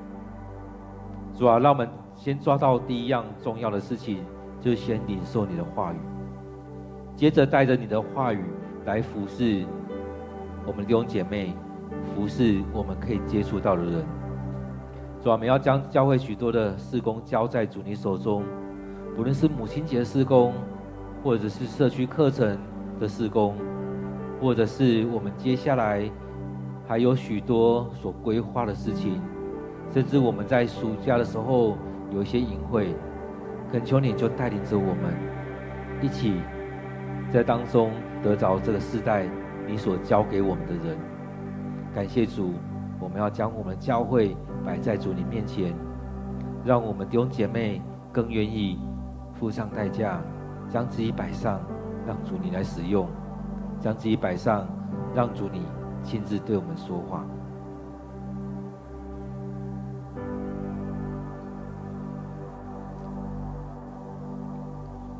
[1.35, 4.25] 主啊，让我们先抓到第一样重要的事情。
[4.61, 5.97] 就先领受你的话语，
[7.15, 8.45] 接着带着你的话语
[8.85, 9.65] 来服侍
[10.67, 11.55] 我们弟兄姐妹，
[12.15, 14.05] 服侍我们可以接触到的人。
[15.23, 18.43] 主啊，我们要将教会许多的事工交在主你手中，
[19.17, 20.53] 不论是母亲节的事工，
[21.23, 22.57] 或者是社区课程
[23.01, 23.57] 的事工，
[24.41, 26.11] 或者是我们接下来
[26.87, 29.21] 还有许多所规划的事情，
[29.93, 31.77] 甚至我们在暑假的时候
[32.13, 32.95] 有一些营会。
[33.71, 35.15] 恳求你，就带领着我们
[36.01, 36.41] 一起
[37.31, 37.91] 在当中
[38.23, 39.27] 得着这个世代
[39.67, 40.97] 你所教给我们的人。
[41.95, 42.55] 感谢主，
[42.99, 45.75] 我们要将我们教会摆在主你面前，
[46.65, 48.79] 让我们弟兄姐妹更愿意
[49.35, 50.21] 付上代价，
[50.69, 51.61] 将自己摆上，
[52.07, 53.07] 让主你来使用；
[53.81, 54.67] 将自己摆上，
[55.15, 55.63] 让主你
[56.03, 57.27] 亲自对我们说话。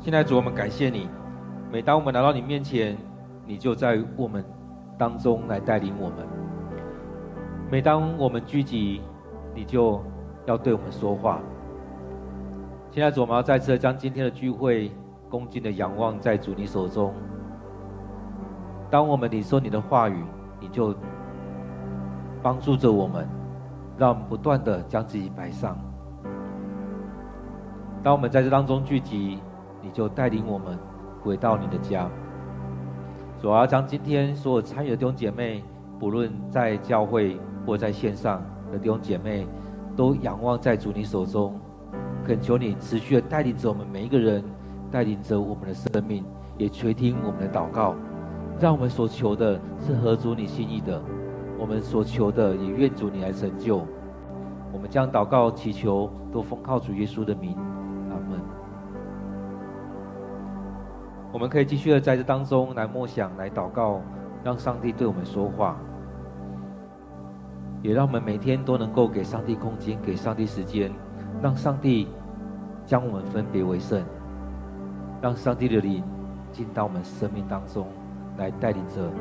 [0.01, 1.09] 现在主，我们感谢你。
[1.69, 2.97] 每当我们来到你面前，
[3.45, 4.41] 你就在我们
[4.97, 6.25] 当中来带领我们。
[7.69, 9.01] 每当我们聚集，
[9.53, 10.01] 你就
[10.45, 11.39] 要对我们说话。
[12.91, 14.89] 现在主，我们要再次的将今天的聚会
[15.29, 17.13] 恭敬的仰望在主你手中。
[18.89, 20.23] 当我们你说你的话语，
[20.61, 20.95] 你就
[22.41, 23.27] 帮助着我们，
[23.97, 25.77] 让我们不断的将自己摆上。
[28.01, 29.39] 当我们在这当中聚集。
[29.81, 30.77] 你就带领我们
[31.21, 32.09] 回到你的家。
[33.41, 35.63] 主要将今天所有参与的弟兄姐妹，
[35.97, 39.47] 不论在教会或在线上的弟兄姐妹，
[39.95, 41.57] 都仰望在主你手中，
[42.25, 44.43] 恳求你持续的带领着我们每一个人，
[44.91, 46.25] 带领着我们的生命，
[46.57, 47.95] 也垂听我们的祷告，
[48.59, 51.01] 让我们所求的是合主你心意的，
[51.57, 53.85] 我们所求的也愿主你来成就。
[54.73, 57.55] 我们将祷告祈求都奉靠主耶稣的名。
[61.31, 64.01] 我们可以继续的在这当中来默想、来祷告，
[64.43, 65.77] 让上帝对我们说话，
[67.81, 70.91] 也让我们每天都能够给上帝空间、给上帝时间，
[71.41, 72.07] 让上帝
[72.85, 74.03] 将我们分别为圣，
[75.21, 76.03] 让上帝的灵
[76.51, 77.87] 进到我们生命当中
[78.37, 79.11] 来带领着、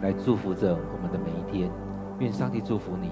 [0.00, 1.70] 来祝福着我们的每一天。
[2.20, 3.10] 愿上帝祝福你。